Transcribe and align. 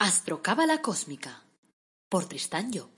Astrocábala 0.00 0.80
Cósmica 0.80 1.42
por 2.08 2.24
Tristán 2.26 2.70
Job. 2.72 2.88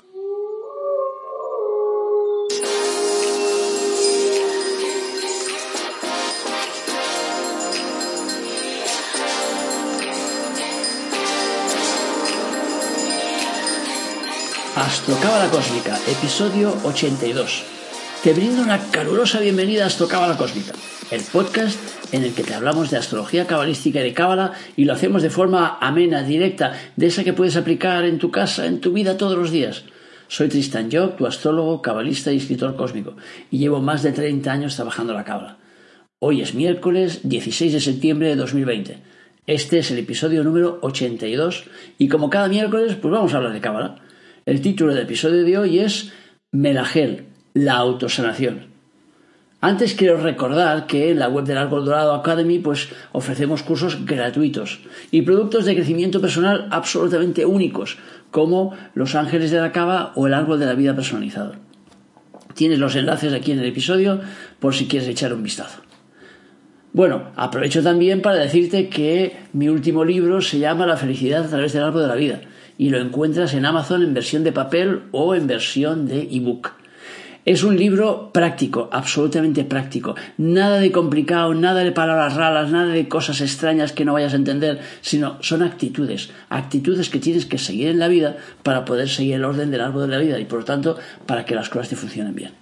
Astrocábala 14.76 15.50
Cósmica, 15.50 15.98
episodio 16.06 16.76
82. 16.84 17.79
Te 18.22 18.34
brindo 18.34 18.62
una 18.62 18.78
calurosa 18.90 19.40
bienvenida 19.40 19.84
a 19.84 19.86
Astrocábala 19.86 20.36
Cósmica, 20.36 20.72
el 21.10 21.22
podcast 21.22 21.78
en 22.12 22.22
el 22.22 22.34
que 22.34 22.42
te 22.42 22.52
hablamos 22.52 22.90
de 22.90 22.98
astrología 22.98 23.46
cabalística 23.46 24.00
y 24.00 24.02
de 24.02 24.12
cábala 24.12 24.52
y 24.76 24.84
lo 24.84 24.92
hacemos 24.92 25.22
de 25.22 25.30
forma 25.30 25.78
amena, 25.80 26.22
directa, 26.22 26.74
de 26.96 27.06
esa 27.06 27.24
que 27.24 27.32
puedes 27.32 27.56
aplicar 27.56 28.04
en 28.04 28.18
tu 28.18 28.30
casa, 28.30 28.66
en 28.66 28.80
tu 28.80 28.92
vida 28.92 29.16
todos 29.16 29.38
los 29.38 29.50
días. 29.50 29.84
Soy 30.28 30.48
Tristan 30.48 30.90
Job, 30.92 31.16
tu 31.16 31.26
astrólogo, 31.26 31.80
cabalista 31.80 32.30
y 32.30 32.36
escritor 32.36 32.76
cósmico, 32.76 33.16
y 33.50 33.56
llevo 33.56 33.80
más 33.80 34.02
de 34.02 34.12
30 34.12 34.52
años 34.52 34.76
trabajando 34.76 35.14
la 35.14 35.24
cábala. 35.24 35.56
Hoy 36.18 36.42
es 36.42 36.54
miércoles 36.54 37.20
16 37.22 37.72
de 37.72 37.80
septiembre 37.80 38.28
de 38.28 38.36
2020. 38.36 38.98
Este 39.46 39.78
es 39.78 39.90
el 39.92 39.98
episodio 39.98 40.44
número 40.44 40.78
82 40.82 41.64
y 41.96 42.08
como 42.08 42.28
cada 42.28 42.48
miércoles, 42.48 42.96
pues 43.00 43.12
vamos 43.12 43.32
a 43.32 43.38
hablar 43.38 43.54
de 43.54 43.62
cábala. 43.62 43.96
El 44.44 44.60
título 44.60 44.92
del 44.92 45.04
episodio 45.04 45.42
de 45.42 45.56
hoy 45.56 45.78
es 45.78 46.12
Melagel, 46.52 47.29
la 47.54 47.76
autosanación. 47.76 48.70
Antes 49.62 49.94
quiero 49.94 50.16
recordar 50.16 50.86
que 50.86 51.10
en 51.10 51.18
la 51.18 51.28
web 51.28 51.44
del 51.44 51.58
Árbol 51.58 51.84
Dorado 51.84 52.14
Academy 52.14 52.58
pues 52.58 52.88
ofrecemos 53.12 53.62
cursos 53.62 54.06
gratuitos 54.06 54.80
y 55.10 55.20
productos 55.20 55.66
de 55.66 55.74
crecimiento 55.74 56.20
personal 56.20 56.66
absolutamente 56.70 57.44
únicos, 57.44 57.98
como 58.30 58.74
los 58.94 59.14
ángeles 59.14 59.50
de 59.50 59.60
la 59.60 59.72
cava 59.72 60.12
o 60.14 60.26
el 60.26 60.32
árbol 60.34 60.58
de 60.58 60.66
la 60.66 60.74
vida 60.74 60.94
personalizado. 60.94 61.56
Tienes 62.54 62.78
los 62.78 62.96
enlaces 62.96 63.34
aquí 63.34 63.52
en 63.52 63.58
el 63.58 63.66
episodio 63.66 64.20
por 64.60 64.74
si 64.74 64.86
quieres 64.86 65.08
echar 65.08 65.34
un 65.34 65.42
vistazo. 65.42 65.82
Bueno, 66.92 67.30
aprovecho 67.36 67.82
también 67.82 68.22
para 68.22 68.36
decirte 68.36 68.88
que 68.88 69.36
mi 69.52 69.68
último 69.68 70.04
libro 70.04 70.40
se 70.40 70.58
llama 70.58 70.86
La 70.86 70.96
felicidad 70.96 71.44
a 71.44 71.48
través 71.48 71.72
del 71.72 71.84
árbol 71.84 72.02
de 72.02 72.08
la 72.08 72.14
vida 72.14 72.40
y 72.78 72.88
lo 72.88 72.98
encuentras 72.98 73.52
en 73.52 73.66
Amazon 73.66 74.02
en 74.02 74.14
versión 74.14 74.42
de 74.42 74.52
papel 74.52 75.02
o 75.12 75.34
en 75.34 75.46
versión 75.46 76.08
de 76.08 76.22
ebook. 76.22 76.79
Es 77.46 77.64
un 77.64 77.78
libro 77.78 78.32
práctico, 78.32 78.90
absolutamente 78.92 79.64
práctico. 79.64 80.14
Nada 80.36 80.78
de 80.78 80.92
complicado, 80.92 81.54
nada 81.54 81.82
de 81.82 81.92
palabras 81.92 82.36
raras, 82.36 82.70
nada 82.70 82.92
de 82.92 83.08
cosas 83.08 83.40
extrañas 83.40 83.92
que 83.92 84.04
no 84.04 84.12
vayas 84.12 84.34
a 84.34 84.36
entender, 84.36 84.80
sino 85.00 85.38
son 85.40 85.62
actitudes, 85.62 86.30
actitudes 86.50 87.08
que 87.08 87.18
tienes 87.18 87.46
que 87.46 87.56
seguir 87.56 87.88
en 87.88 87.98
la 87.98 88.08
vida 88.08 88.36
para 88.62 88.84
poder 88.84 89.08
seguir 89.08 89.36
el 89.36 89.44
orden 89.44 89.70
del 89.70 89.80
árbol 89.80 90.02
de 90.02 90.16
la 90.16 90.22
vida 90.22 90.38
y 90.38 90.44
por 90.44 90.60
lo 90.60 90.64
tanto 90.66 90.98
para 91.24 91.46
que 91.46 91.54
las 91.54 91.70
cosas 91.70 91.88
te 91.88 91.96
funcionen 91.96 92.34
bien. 92.34 92.52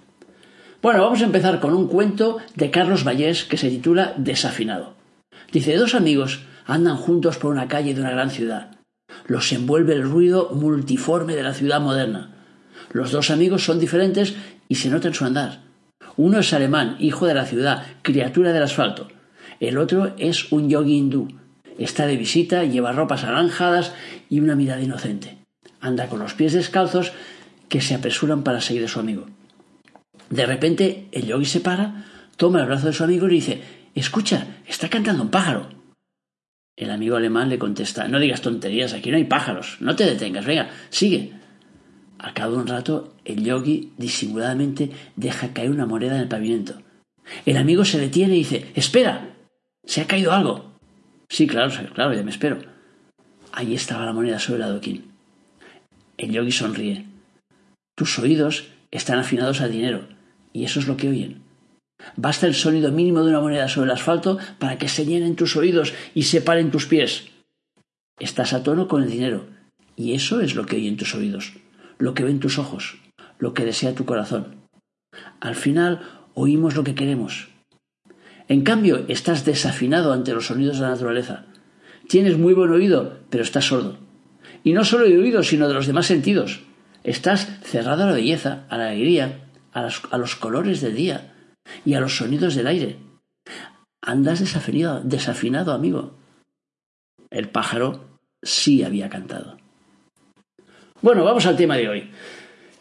Bueno, 0.80 1.02
vamos 1.02 1.22
a 1.22 1.26
empezar 1.26 1.58
con 1.58 1.74
un 1.74 1.88
cuento 1.88 2.38
de 2.54 2.70
Carlos 2.70 3.02
Vallés 3.04 3.44
que 3.44 3.56
se 3.56 3.70
titula 3.70 4.14
Desafinado. 4.16 4.94
Dice, 5.50 5.74
dos 5.76 5.96
amigos 5.96 6.44
andan 6.66 6.96
juntos 6.96 7.36
por 7.36 7.50
una 7.50 7.66
calle 7.66 7.94
de 7.94 8.00
una 8.00 8.12
gran 8.12 8.30
ciudad. 8.30 8.76
Los 9.26 9.50
envuelve 9.52 9.94
el 9.94 10.02
ruido 10.02 10.50
multiforme 10.52 11.34
de 11.34 11.42
la 11.42 11.54
ciudad 11.54 11.80
moderna. 11.80 12.37
Los 12.90 13.12
dos 13.12 13.30
amigos 13.30 13.64
son 13.64 13.78
diferentes 13.78 14.34
y 14.68 14.76
se 14.76 14.90
nota 14.90 15.08
en 15.08 15.14
su 15.14 15.24
andar. 15.24 15.60
Uno 16.16 16.40
es 16.40 16.52
alemán, 16.52 16.96
hijo 16.98 17.26
de 17.26 17.34
la 17.34 17.46
ciudad, 17.46 17.86
criatura 18.02 18.52
del 18.52 18.62
asfalto. 18.62 19.08
El 19.60 19.78
otro 19.78 20.14
es 20.18 20.52
un 20.52 20.68
yogi 20.68 20.96
hindú. 20.96 21.28
Está 21.78 22.06
de 22.06 22.16
visita, 22.16 22.64
lleva 22.64 22.92
ropas 22.92 23.24
anaranjadas 23.24 23.92
y 24.28 24.40
una 24.40 24.56
mirada 24.56 24.82
inocente. 24.82 25.38
Anda 25.80 26.08
con 26.08 26.18
los 26.18 26.34
pies 26.34 26.54
descalzos 26.54 27.12
que 27.68 27.80
se 27.80 27.94
apresuran 27.94 28.42
para 28.42 28.60
seguir 28.60 28.84
a 28.84 28.88
su 28.88 28.98
amigo. 28.98 29.26
De 30.30 30.44
repente 30.44 31.08
el 31.12 31.26
yogi 31.26 31.46
se 31.46 31.60
para, 31.60 32.04
toma 32.36 32.60
el 32.60 32.66
brazo 32.66 32.88
de 32.88 32.92
su 32.92 33.04
amigo 33.04 33.26
y 33.26 33.30
le 33.30 33.34
dice 33.36 33.62
Escucha, 33.94 34.46
está 34.66 34.88
cantando 34.88 35.22
un 35.22 35.30
pájaro. 35.30 35.68
El 36.76 36.90
amigo 36.90 37.16
alemán 37.16 37.48
le 37.48 37.58
contesta 37.58 38.06
No 38.06 38.20
digas 38.20 38.42
tonterías, 38.42 38.92
aquí 38.92 39.10
no 39.10 39.16
hay 39.16 39.24
pájaros, 39.24 39.78
no 39.80 39.96
te 39.96 40.04
detengas, 40.04 40.46
venga, 40.46 40.70
sigue. 40.90 41.37
Al 42.18 42.34
cabo 42.34 42.54
de 42.54 42.62
un 42.62 42.66
rato, 42.66 43.14
el 43.24 43.44
yogi 43.44 43.92
disimuladamente 43.96 44.90
deja 45.14 45.52
caer 45.52 45.70
una 45.70 45.86
moneda 45.86 46.16
en 46.16 46.22
el 46.22 46.28
pavimento. 46.28 46.74
El 47.46 47.56
amigo 47.56 47.84
se 47.84 48.00
detiene 48.00 48.34
y 48.34 48.38
dice 48.38 48.72
Espera. 48.74 49.36
Se 49.84 50.00
ha 50.00 50.06
caído 50.06 50.32
algo. 50.32 50.72
Sí, 51.28 51.46
claro, 51.46 51.72
claro, 51.94 52.12
ya 52.14 52.22
me 52.22 52.30
espero. 52.30 52.58
Ahí 53.52 53.74
estaba 53.74 54.04
la 54.04 54.12
moneda 54.12 54.38
sobre 54.38 54.62
el 54.62 54.68
adoquín. 54.68 55.12
El 56.16 56.32
yogi 56.32 56.50
sonríe. 56.50 57.06
Tus 57.94 58.18
oídos 58.18 58.68
están 58.90 59.18
afinados 59.18 59.60
al 59.60 59.70
dinero, 59.70 60.08
y 60.52 60.64
eso 60.64 60.80
es 60.80 60.88
lo 60.88 60.96
que 60.96 61.08
oyen. 61.08 61.42
Basta 62.16 62.46
el 62.46 62.54
sonido 62.54 62.90
mínimo 62.90 63.22
de 63.22 63.30
una 63.30 63.40
moneda 63.40 63.68
sobre 63.68 63.86
el 63.86 63.96
asfalto 63.96 64.38
para 64.58 64.78
que 64.78 64.88
se 64.88 65.04
llenen 65.06 65.36
tus 65.36 65.56
oídos 65.56 65.94
y 66.14 66.24
separen 66.24 66.70
tus 66.70 66.86
pies. 66.86 67.28
Estás 68.18 68.52
a 68.52 68.62
tono 68.62 68.88
con 68.88 69.02
el 69.02 69.10
dinero, 69.10 69.46
y 69.96 70.14
eso 70.14 70.40
es 70.40 70.54
lo 70.54 70.66
que 70.66 70.76
oyen 70.76 70.96
tus 70.96 71.14
oídos 71.14 71.52
lo 71.98 72.14
que 72.14 72.24
ven 72.24 72.40
tus 72.40 72.58
ojos, 72.58 72.98
lo 73.38 73.54
que 73.54 73.64
desea 73.64 73.94
tu 73.94 74.04
corazón. 74.04 74.56
Al 75.40 75.54
final 75.54 76.00
oímos 76.34 76.76
lo 76.76 76.84
que 76.84 76.94
queremos. 76.94 77.48
En 78.48 78.62
cambio, 78.62 79.04
estás 79.08 79.44
desafinado 79.44 80.12
ante 80.12 80.32
los 80.32 80.46
sonidos 80.46 80.78
de 80.78 80.82
la 80.82 80.90
naturaleza. 80.90 81.46
Tienes 82.08 82.38
muy 82.38 82.54
buen 82.54 82.70
oído, 82.70 83.18
pero 83.28 83.42
estás 83.42 83.66
sordo. 83.66 83.98
Y 84.64 84.72
no 84.72 84.84
solo 84.84 85.04
de 85.04 85.18
oído, 85.18 85.42
sino 85.42 85.68
de 85.68 85.74
los 85.74 85.86
demás 85.86 86.06
sentidos. 86.06 86.62
Estás 87.04 87.48
cerrado 87.62 88.04
a 88.04 88.06
la 88.06 88.12
belleza, 88.12 88.64
a 88.70 88.78
la 88.78 88.88
alegría, 88.88 89.50
a, 89.72 89.88
a 90.10 90.18
los 90.18 90.36
colores 90.36 90.80
del 90.80 90.94
día 90.94 91.34
y 91.84 91.94
a 91.94 92.00
los 92.00 92.16
sonidos 92.16 92.54
del 92.54 92.66
aire. 92.66 92.96
Andas 94.00 94.40
desafinado, 94.40 95.02
desafinado, 95.02 95.72
amigo. 95.72 96.16
El 97.30 97.50
pájaro 97.50 98.18
sí 98.42 98.82
había 98.82 99.10
cantado. 99.10 99.58
Bueno, 101.00 101.22
vamos 101.22 101.46
al 101.46 101.56
tema 101.56 101.76
de 101.76 101.88
hoy. 101.88 102.10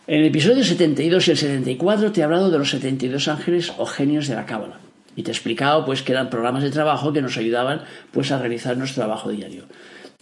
En 0.08 0.22
el 0.22 0.26
episodio 0.26 0.64
72 0.64 1.28
y 1.28 1.32
el 1.32 1.38
74 1.38 2.12
te 2.12 2.22
he 2.22 2.24
hablado 2.24 2.50
de 2.50 2.58
los 2.58 2.72
72 2.72 3.28
ángeles 3.28 3.72
o 3.78 3.86
genios 3.86 4.28
de 4.28 4.34
la 4.34 4.48
Cábala. 4.48 4.80
Y 5.16 5.22
te 5.22 5.30
he 5.30 5.34
explicado 5.34 5.86
pues 5.86 6.02
que 6.02 6.14
eran 6.14 6.32
programas 6.32 6.64
de 6.64 6.72
trabajo 6.72 7.14
que 7.14 7.22
nos 7.22 7.38
ayudaban 7.38 7.84
pues 8.12 8.32
a 8.32 8.40
realizar 8.40 8.76
nuestro 8.76 9.04
trabajo 9.04 9.30
diario. 9.30 9.66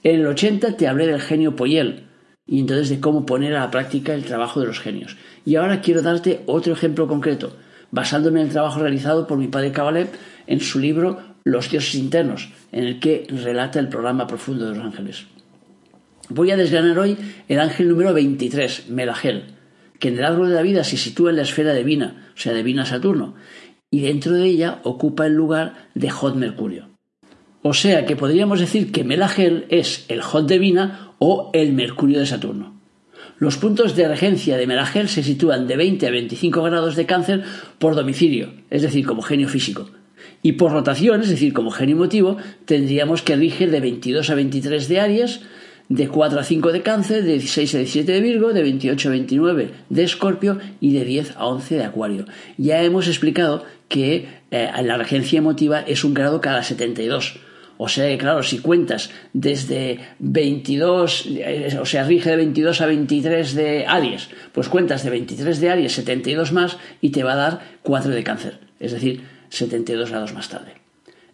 En 0.03 0.19
el 0.19 0.27
80 0.27 0.75
te 0.75 0.89
hablé 0.89 1.07
del 1.07 1.21
genio 1.21 1.55
Poyel 1.55 2.03
y 2.45 2.59
entonces 2.59 2.89
de 2.89 2.99
cómo 2.99 3.25
poner 3.25 3.55
a 3.55 3.61
la 3.61 3.71
práctica 3.71 4.13
el 4.13 4.25
trabajo 4.25 4.59
de 4.59 4.67
los 4.67 4.81
genios. 4.81 5.15
Y 5.45 5.55
ahora 5.55 5.79
quiero 5.79 6.01
darte 6.01 6.41
otro 6.47 6.73
ejemplo 6.73 7.07
concreto, 7.07 7.55
basándome 7.91 8.41
en 8.41 8.47
el 8.47 8.51
trabajo 8.51 8.81
realizado 8.81 9.25
por 9.25 9.37
mi 9.37 9.47
padre 9.47 9.71
Kabalev 9.71 10.09
en 10.47 10.59
su 10.59 10.79
libro 10.79 11.19
Los 11.45 11.71
dioses 11.71 11.95
internos, 11.95 12.49
en 12.73 12.83
el 12.83 12.99
que 12.99 13.25
relata 13.29 13.79
el 13.79 13.87
programa 13.87 14.27
profundo 14.27 14.65
de 14.65 14.75
los 14.75 14.85
ángeles. 14.85 15.27
Voy 16.29 16.49
a 16.49 16.57
desgranar 16.57 16.97
hoy 16.97 17.17
el 17.47 17.59
ángel 17.59 17.87
número 17.87 18.13
23, 18.13 18.89
Melagel, 18.89 19.43
que 19.99 20.07
en 20.07 20.17
el 20.17 20.25
árbol 20.25 20.49
de 20.49 20.55
la 20.55 20.63
vida 20.63 20.83
se 20.83 20.97
sitúa 20.97 21.29
en 21.29 21.35
la 21.35 21.43
esfera 21.43 21.73
de 21.73 21.83
Vina, 21.83 22.31
o 22.35 22.39
sea, 22.39 22.53
de 22.53 22.63
Vina 22.63 22.85
Saturno, 22.85 23.35
y 23.91 24.01
dentro 24.01 24.33
de 24.33 24.45
ella 24.45 24.79
ocupa 24.83 25.27
el 25.27 25.33
lugar 25.33 25.89
de 25.93 26.09
Hot 26.09 26.35
Mercurio. 26.35 26.89
O 27.61 27.73
sea 27.73 28.05
que 28.05 28.15
podríamos 28.15 28.59
decir 28.59 28.91
que 28.91 29.03
Melagel 29.03 29.65
es 29.69 30.05
el 30.07 30.21
Hot 30.21 30.47
de 30.47 30.57
Vina 30.57 31.11
o 31.19 31.51
el 31.53 31.73
Mercurio 31.73 32.19
de 32.19 32.25
Saturno. 32.25 32.81
Los 33.37 33.57
puntos 33.57 33.95
de 33.95 34.07
regencia 34.07 34.57
de 34.57 34.65
Melagel 34.65 35.09
se 35.09 35.21
sitúan 35.21 35.67
de 35.67 35.77
20 35.77 36.07
a 36.07 36.11
25 36.11 36.63
grados 36.63 36.95
de 36.95 37.05
cáncer 37.05 37.43
por 37.77 37.95
domicilio, 37.95 38.53
es 38.71 38.81
decir, 38.81 39.05
como 39.05 39.21
genio 39.21 39.47
físico. 39.47 39.89
Y 40.41 40.53
por 40.53 40.71
rotación, 40.71 41.21
es 41.21 41.29
decir, 41.29 41.53
como 41.53 41.69
genio 41.69 41.95
emotivo, 41.95 42.37
tendríamos 42.65 43.21
que 43.21 43.35
rige 43.35 43.67
de 43.67 43.79
22 43.79 44.29
a 44.29 44.35
23 44.35 44.87
de 44.87 44.99
Aries, 44.99 45.41
de 45.89 46.07
4 46.07 46.39
a 46.39 46.43
5 46.43 46.71
de 46.71 46.81
cáncer, 46.81 47.23
de 47.23 47.33
16 47.33 47.75
a 47.75 47.77
17 47.79 48.11
de 48.11 48.21
Virgo, 48.21 48.53
de 48.53 48.63
28 48.63 49.07
a 49.07 49.11
29 49.11 49.69
de 49.89 50.03
Escorpio 50.03 50.59
y 50.81 50.93
de 50.93 51.05
10 51.05 51.35
a 51.37 51.45
11 51.45 51.75
de 51.75 51.83
Acuario. 51.83 52.25
Ya 52.57 52.81
hemos 52.81 53.07
explicado 53.07 53.65
que 53.87 54.27
eh, 54.51 54.69
la 54.83 54.97
regencia 54.97 55.37
emotiva 55.37 55.81
es 55.81 56.03
un 56.03 56.13
grado 56.13 56.41
cada 56.41 56.63
72. 56.63 57.39
O 57.77 57.89
sea 57.89 58.07
que, 58.07 58.17
claro, 58.17 58.41
si 58.41 58.59
cuentas 58.59 59.09
desde 59.33 59.99
22, 60.19 61.27
eh, 61.27 61.77
o 61.79 61.85
sea, 61.85 62.05
rige 62.05 62.29
de 62.29 62.37
22 62.37 62.81
a 62.81 62.85
23 62.85 63.53
de 63.53 63.85
Aries, 63.85 64.29
pues 64.53 64.69
cuentas 64.69 65.03
de 65.03 65.09
23 65.09 65.59
de 65.59 65.69
Aries 65.69 65.93
72 65.93 66.53
más 66.53 66.77
y 67.01 67.09
te 67.09 67.23
va 67.23 67.33
a 67.33 67.35
dar 67.35 67.61
4 67.83 68.11
de 68.11 68.23
cáncer, 68.23 68.59
es 68.79 68.93
decir, 68.93 69.23
72 69.49 70.09
grados 70.09 70.33
más 70.33 70.47
tarde. 70.47 70.84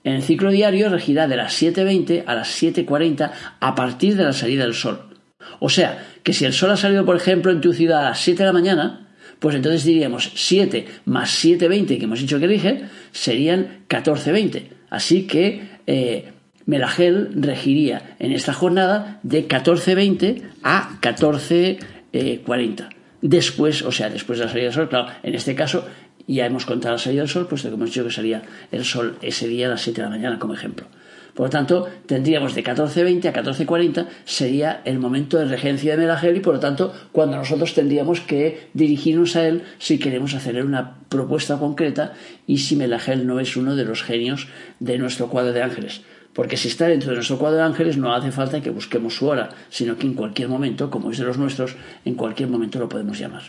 En 0.04 0.14
el 0.14 0.24
ciclo 0.24 0.52
diario 0.52 0.90
regirá 0.90 1.28
de 1.28 1.38
las 1.38 1.62
7.20 1.62 2.24
a 2.26 2.36
las 2.36 2.62
7.40 2.62 3.32
a 3.60 3.76
partir 3.76 4.16
de 4.16 4.24
la 4.24 4.34
salida 4.34 4.64
del 4.64 4.74
sol. 4.74 5.12
O 5.60 5.70
sea, 5.70 6.06
que 6.24 6.34
si 6.34 6.46
el 6.46 6.54
sol 6.54 6.72
ha 6.72 6.78
salido, 6.78 7.06
por 7.06 7.16
ejemplo, 7.16 7.52
en 7.52 7.62
tu 7.62 7.74
ciudad 7.74 8.06
a 8.06 8.10
las 8.10 8.20
7 8.20 8.40
de 8.40 8.48
la 8.48 8.54
mañana, 8.54 9.08
pues 9.40 9.56
entonces 9.56 9.84
diríamos 9.84 10.32
7 10.36 10.86
más 11.06 11.44
7.20 11.44 11.98
que 11.98 12.04
hemos 12.04 12.20
dicho 12.20 12.40
que 12.40 12.48
rige, 12.48 12.84
serían 13.12 13.86
14.20. 13.90 14.66
Así 14.90 15.28
que 15.28 15.64
eh, 15.88 16.32
Melagel 16.66 17.30
regiría 17.36 18.16
en 18.20 18.32
esta 18.32 18.54
jornada 18.54 19.20
de 19.24 19.48
14.20 19.48 20.42
a 20.64 21.00
14.40. 21.02 22.90
Después, 23.22 23.84
o 23.84 23.92
sea, 23.92 24.10
después 24.10 24.40
de 24.40 24.46
la 24.46 24.52
salida 24.52 24.66
del 24.66 24.74
sol, 24.74 24.90
claro, 24.90 25.08
en 25.22 25.36
este 25.36 25.54
caso 25.54 25.88
ya 26.36 26.46
hemos 26.46 26.66
contado 26.66 26.96
la 26.96 27.00
salida 27.00 27.22
del 27.22 27.30
sol, 27.30 27.48
puesto 27.48 27.70
que 27.70 27.76
hemos 27.76 27.90
dicho 27.90 28.04
que 28.04 28.12
salía 28.12 28.44
el 28.72 28.86
sol 28.86 29.18
ese 29.22 29.48
día 29.48 29.68
a 29.68 29.70
las 29.70 29.82
7 29.82 30.02
de 30.02 30.08
la 30.08 30.10
mañana 30.10 30.40
como 30.40 30.54
ejemplo. 30.54 30.88
Por 31.34 31.46
lo 31.46 31.50
tanto, 31.50 31.88
tendríamos 32.08 32.56
de 32.56 32.64
14.20 32.64 33.26
a 33.26 33.34
14.40 33.34 34.08
sería 34.26 34.82
el 34.84 35.00
momento 35.00 35.38
de 35.38 35.46
regencia 35.46 35.92
de 35.92 35.98
Melagel 35.98 36.38
y 36.38 36.42
por 36.42 36.56
lo 36.56 36.60
tanto 36.60 36.94
cuando 37.12 37.38
nosotros 37.38 37.74
tendríamos 37.74 38.20
que 38.20 38.68
dirigirnos 38.74 39.36
a 39.38 39.48
él 39.48 39.64
si 39.78 39.98
queremos 39.98 40.34
hacerle 40.34 40.64
una 40.64 40.98
propuesta 41.08 41.58
concreta 41.58 42.14
y 42.48 42.58
si 42.58 42.76
Melagel 42.76 43.26
no 43.26 43.40
es 43.40 43.56
uno 43.56 43.76
de 43.76 43.86
los 43.86 44.04
genios 44.04 44.48
de 44.80 44.98
nuestro 44.98 45.30
cuadro 45.30 45.54
de 45.54 45.64
ángeles. 45.64 46.02
Porque 46.34 46.58
si 46.58 46.68
está 46.68 46.88
dentro 46.88 47.10
de 47.10 47.16
nuestro 47.16 47.38
cuadro 47.38 47.58
de 47.58 47.64
ángeles 47.64 47.98
no 47.98 48.14
hace 48.14 48.32
falta 48.32 48.62
que 48.62 48.70
busquemos 48.70 49.16
su 49.16 49.28
hora, 49.28 49.50
sino 49.70 49.98
que 49.98 50.08
en 50.08 50.14
cualquier 50.14 50.48
momento, 50.48 50.90
como 50.90 51.12
es 51.12 51.18
de 51.18 51.26
los 51.26 51.38
nuestros, 51.38 51.76
en 52.06 52.16
cualquier 52.16 52.50
momento 52.50 52.80
lo 52.80 52.88
podemos 52.88 53.20
llamar. 53.20 53.44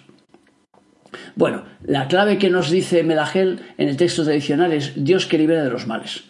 Bueno, 1.34 1.64
la 1.84 2.08
clave 2.08 2.38
que 2.38 2.50
nos 2.50 2.70
dice 2.70 3.02
Melagel 3.02 3.60
en 3.78 3.88
el 3.88 3.96
texto 3.96 4.24
tradicional 4.24 4.72
es 4.72 4.92
Dios 4.96 5.26
que 5.26 5.38
libera 5.38 5.64
de 5.64 5.70
los 5.70 5.86
males. 5.86 6.24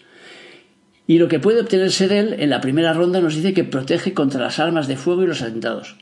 Y 1.06 1.18
lo 1.18 1.28
que 1.28 1.40
puede 1.40 1.60
obtenerse 1.60 2.08
de 2.08 2.18
él 2.20 2.36
en 2.38 2.50
la 2.50 2.60
primera 2.60 2.92
ronda 2.92 3.20
nos 3.20 3.34
dice 3.34 3.54
que 3.54 3.64
protege 3.64 4.14
contra 4.14 4.40
las 4.40 4.58
armas 4.58 4.88
de 4.88 4.96
fuego 4.96 5.24
y 5.24 5.26
los 5.26 5.42
atentados. 5.42 5.96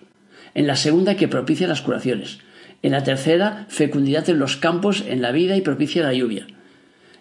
En 0.55 0.67
la 0.67 0.77
segunda 0.77 1.17
que 1.17 1.29
propicia 1.29 1.69
las 1.69 1.81
curaciones. 1.81 2.41
En 2.82 2.93
la 2.93 3.03
tercera, 3.03 3.67
fecundidad 3.69 4.29
en 4.29 4.38
los 4.38 4.56
campos, 4.56 5.05
en 5.06 5.23
la 5.23 5.32
vida 5.32 5.56
y 5.56 5.62
propicia 5.62 6.03
la 6.03 6.15
lluvia. 6.15 6.47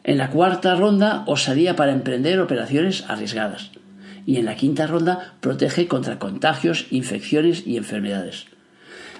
En 0.04 0.18
la 0.18 0.30
cuarta 0.30 0.76
ronda, 0.76 1.24
osadía 1.28 1.76
para 1.76 1.92
emprender 1.92 2.40
operaciones 2.40 3.06
arriesgadas. 3.08 3.72
Y 4.26 4.38
en 4.38 4.46
la 4.46 4.56
quinta 4.56 4.88
ronda, 4.88 5.36
protege 5.40 5.88
contra 5.88 6.20
contagios, 6.20 6.88
infecciones 6.92 7.66
y 7.66 7.78
enfermedades. 7.78 8.49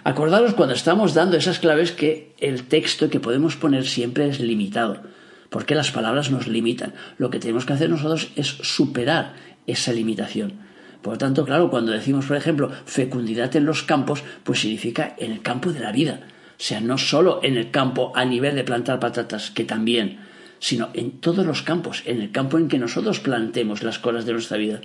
Acordaros 0.10 0.56
cuando 0.56 0.74
estamos 0.74 1.14
dando 1.14 1.38
esas 1.38 1.60
claves 1.60 1.92
que 1.92 2.34
el 2.40 2.64
texto 2.64 3.12
que 3.12 3.20
podemos 3.20 3.56
poner 3.58 3.86
siempre 3.86 4.28
es 4.28 4.40
limitado 4.40 5.04
porque 5.52 5.76
las 5.76 5.92
palabras 5.92 6.32
nos 6.32 6.48
limitan. 6.48 6.96
Lo 7.20 7.30
que 7.30 7.38
tenemos 7.38 7.64
que 7.64 7.74
hacer 7.74 7.92
nosotros 7.92 8.32
es 8.36 8.48
superar 8.48 9.34
esa 9.68 9.94
limitación. 9.94 10.54
Por 11.04 11.14
lo 11.14 11.18
tanto, 11.20 11.46
claro, 11.46 11.70
cuando 11.70 11.92
decimos, 11.92 12.26
por 12.26 12.38
ejemplo, 12.38 12.72
fecundidad 12.86 13.56
en 13.56 13.66
los 13.68 13.84
campos, 13.84 14.24
pues 14.44 14.62
significa 14.62 15.16
en 15.20 15.32
el 15.32 15.44
campo 15.44 15.72
de 15.72 15.80
la 15.80 15.92
vida. 15.92 16.22
O 16.24 16.62
sea, 16.64 16.82
no 16.82 16.98
solo 16.98 17.40
en 17.44 17.56
el 17.56 17.70
campo 17.70 18.12
a 18.16 18.26
nivel 18.26 18.56
de 18.56 18.64
plantar 18.64 19.00
patatas, 19.00 19.52
que 19.52 19.64
también, 19.64 20.22
sino 20.58 20.90
en 20.96 21.20
todos 21.20 21.46
los 21.46 21.62
campos, 21.62 22.02
en 22.08 22.20
el 22.20 22.32
campo 22.32 22.58
en 22.58 22.68
que 22.68 22.80
nosotros 22.80 23.20
plantemos 23.20 23.84
las 23.84 24.00
cosas 24.00 24.26
de 24.26 24.34
nuestra 24.34 24.58
vida. 24.58 24.82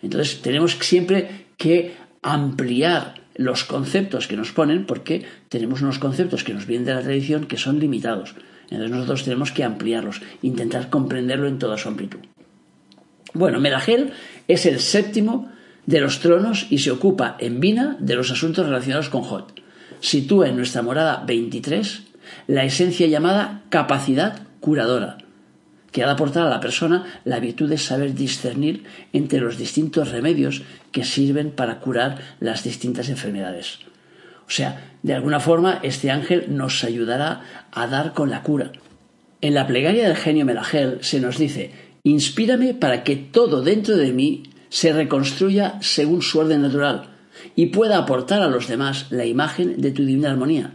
Entonces, 0.00 0.40
tenemos 0.40 0.78
siempre 0.80 1.46
que 1.58 1.94
ampliar 2.22 3.21
los 3.34 3.64
conceptos 3.64 4.26
que 4.26 4.36
nos 4.36 4.52
ponen, 4.52 4.84
porque 4.84 5.24
tenemos 5.48 5.82
unos 5.82 5.98
conceptos 5.98 6.44
que 6.44 6.54
nos 6.54 6.66
vienen 6.66 6.86
de 6.86 6.94
la 6.94 7.02
tradición 7.02 7.46
que 7.46 7.56
son 7.56 7.78
limitados. 7.78 8.34
Entonces 8.64 8.90
nosotros 8.90 9.24
tenemos 9.24 9.52
que 9.52 9.64
ampliarlos, 9.64 10.22
intentar 10.42 10.90
comprenderlo 10.90 11.46
en 11.48 11.58
toda 11.58 11.78
su 11.78 11.88
amplitud. 11.88 12.20
Bueno, 13.34 13.60
Melagel 13.60 14.12
es 14.48 14.66
el 14.66 14.80
séptimo 14.80 15.50
de 15.86 16.00
los 16.00 16.20
tronos 16.20 16.66
y 16.70 16.78
se 16.78 16.90
ocupa 16.90 17.36
en 17.38 17.60
Vina 17.60 17.96
de 17.98 18.14
los 18.14 18.30
asuntos 18.30 18.66
relacionados 18.66 19.08
con 19.08 19.22
Jot. 19.22 19.60
Sitúa 20.00 20.48
en 20.48 20.56
nuestra 20.56 20.82
morada 20.82 21.24
23 21.26 22.02
la 22.46 22.64
esencia 22.64 23.06
llamada 23.06 23.62
capacidad 23.68 24.42
curadora, 24.60 25.18
que 25.92 26.02
ha 26.02 26.06
de 26.06 26.12
aportar 26.12 26.46
a 26.46 26.50
la 26.50 26.60
persona 26.60 27.04
la 27.24 27.38
virtud 27.38 27.68
de 27.68 27.78
saber 27.78 28.14
discernir 28.14 28.84
entre 29.12 29.40
los 29.40 29.58
distintos 29.58 30.10
remedios 30.10 30.62
que 30.90 31.04
sirven 31.04 31.50
para 31.50 31.78
curar 31.78 32.18
las 32.40 32.64
distintas 32.64 33.08
enfermedades. 33.08 33.78
O 34.46 34.50
sea, 34.50 34.92
de 35.02 35.14
alguna 35.14 35.38
forma 35.38 35.78
este 35.82 36.10
ángel 36.10 36.46
nos 36.48 36.82
ayudará 36.82 37.42
a 37.70 37.86
dar 37.86 38.12
con 38.12 38.30
la 38.30 38.42
cura. 38.42 38.72
En 39.40 39.54
la 39.54 39.66
plegaria 39.66 40.06
del 40.06 40.16
genio 40.16 40.44
Melagel 40.44 40.98
se 41.02 41.20
nos 41.20 41.38
dice, 41.38 41.72
inspírame 42.04 42.74
para 42.74 43.04
que 43.04 43.16
todo 43.16 43.62
dentro 43.62 43.96
de 43.96 44.12
mí 44.12 44.44
se 44.68 44.92
reconstruya 44.92 45.78
según 45.80 46.22
su 46.22 46.38
orden 46.38 46.62
natural 46.62 47.10
y 47.56 47.66
pueda 47.66 47.98
aportar 47.98 48.42
a 48.42 48.48
los 48.48 48.68
demás 48.68 49.06
la 49.10 49.26
imagen 49.26 49.80
de 49.80 49.90
tu 49.90 50.04
divina 50.04 50.30
armonía, 50.30 50.72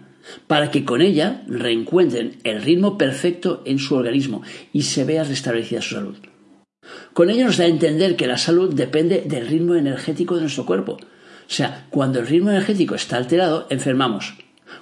para 0.47 0.71
que 0.71 0.85
con 0.85 1.01
ella 1.01 1.43
reencuentren 1.47 2.39
el 2.43 2.61
ritmo 2.61 2.97
perfecto 2.97 3.61
en 3.65 3.79
su 3.79 3.95
organismo 3.95 4.41
y 4.73 4.83
se 4.83 5.03
vea 5.03 5.23
restablecida 5.23 5.81
su 5.81 5.95
salud. 5.95 6.17
Con 7.13 7.29
ello 7.29 7.45
nos 7.45 7.57
da 7.57 7.65
a 7.65 7.67
entender 7.67 8.15
que 8.15 8.27
la 8.27 8.37
salud 8.37 8.73
depende 8.73 9.23
del 9.25 9.47
ritmo 9.47 9.75
energético 9.75 10.35
de 10.35 10.41
nuestro 10.41 10.65
cuerpo, 10.65 10.97
o 11.47 11.53
sea, 11.53 11.85
cuando 11.89 12.19
el 12.19 12.27
ritmo 12.27 12.49
energético 12.49 12.95
está 12.95 13.15
alterado, 13.15 13.67
enfermamos. 13.69 14.35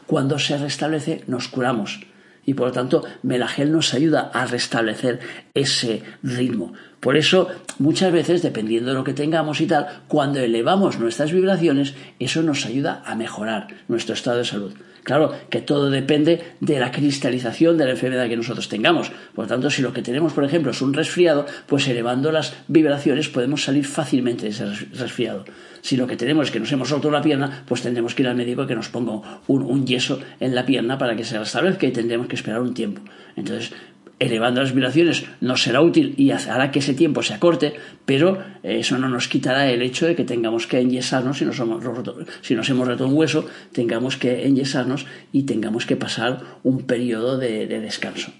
Cuando 0.07 0.39
se 0.39 0.57
restablece, 0.57 1.23
nos 1.27 1.47
curamos. 1.47 2.01
Y 2.43 2.55
por 2.55 2.67
lo 2.67 2.73
tanto, 2.73 3.03
Melagel 3.23 3.71
nos 3.71 3.93
ayuda 3.93 4.31
a 4.33 4.45
restablecer 4.45 5.19
ese 5.53 6.03
ritmo. 6.23 6.73
Por 6.99 7.17
eso, 7.17 7.49
muchas 7.79 8.11
veces, 8.11 8.41
dependiendo 8.41 8.91
de 8.91 8.95
lo 8.95 9.03
que 9.03 9.13
tengamos 9.13 9.61
y 9.61 9.67
tal, 9.67 10.03
cuando 10.07 10.39
elevamos 10.39 10.99
nuestras 10.99 11.31
vibraciones, 11.31 11.93
eso 12.19 12.41
nos 12.41 12.65
ayuda 12.65 13.03
a 13.05 13.15
mejorar 13.15 13.67
nuestro 13.87 14.13
estado 14.13 14.39
de 14.39 14.45
salud. 14.45 14.73
Claro 15.05 15.31
que 15.51 15.61
todo 15.61 15.91
depende 15.91 16.41
de 16.59 16.79
la 16.79 16.91
cristalización 16.91 17.77
de 17.77 17.85
la 17.85 17.91
enfermedad 17.91 18.27
que 18.27 18.35
nosotros 18.35 18.67
tengamos. 18.67 19.11
Por 19.35 19.45
lo 19.45 19.49
tanto, 19.49 19.69
si 19.69 19.83
lo 19.83 19.93
que 19.93 20.01
tenemos, 20.01 20.33
por 20.33 20.43
ejemplo, 20.43 20.71
es 20.71 20.81
un 20.81 20.95
resfriado, 20.95 21.45
pues 21.67 21.87
elevando 21.87 22.31
las 22.31 22.55
vibraciones 22.67 23.29
podemos 23.29 23.63
salir 23.63 23.85
fácilmente 23.85 24.45
de 24.45 24.49
ese 24.49 24.65
resfriado. 24.65 25.45
Si 25.81 25.95
lo 25.95 26.07
que 26.07 26.17
tenemos 26.17 26.47
es 26.47 26.51
que 26.51 26.59
nos 26.59 26.71
hemos 26.71 26.89
roto 26.89 27.11
la 27.11 27.21
pierna, 27.21 27.63
pues 27.67 27.83
tendremos 27.83 28.15
que 28.15 28.23
ir 28.23 28.29
al 28.29 28.35
médico 28.35 28.65
que 28.65 28.73
nos 28.73 28.89
ponga 28.89 29.41
un, 29.45 29.85
yeso 29.85 30.19
en 30.39 30.55
la 30.55 30.65
pierna 30.65 30.97
para 30.97 31.15
que 31.15 31.23
se 31.23 31.37
restablezca 31.37 31.85
y 31.85 31.91
tendremos 31.91 32.25
que 32.25 32.35
esperar 32.35 32.61
un 32.61 32.73
tiempo. 32.73 33.03
Entonces, 33.35 33.73
elevando 34.19 34.61
las 34.61 34.73
vibraciones 34.73 35.25
nos 35.41 35.63
será 35.63 35.81
útil 35.81 36.13
y 36.17 36.31
hará 36.31 36.71
que 36.71 36.79
ese 36.79 36.93
tiempo 36.93 37.21
se 37.23 37.33
acorte, 37.33 37.73
pero 38.05 38.41
eso 38.63 38.97
no 38.97 39.09
nos 39.09 39.27
quitará 39.27 39.69
el 39.71 39.81
hecho 39.81 40.05
de 40.05 40.15
que 40.15 40.23
tengamos 40.23 40.67
que 40.67 40.79
enyesarnos 40.79 41.39
si 41.39 41.45
nos, 41.45 41.59
hemos 41.59 41.83
roto, 41.83 42.17
si 42.41 42.55
nos 42.55 42.69
hemos 42.69 42.87
roto 42.87 43.07
un 43.07 43.13
hueso, 43.13 43.47
tengamos 43.71 44.17
que 44.17 44.45
enyesarnos 44.45 45.05
y 45.31 45.43
tengamos 45.43 45.85
que 45.85 45.95
pasar 45.95 46.41
un 46.63 46.83
periodo 46.83 47.37
de, 47.37 47.67
de 47.67 47.81
descanso. 47.81 48.31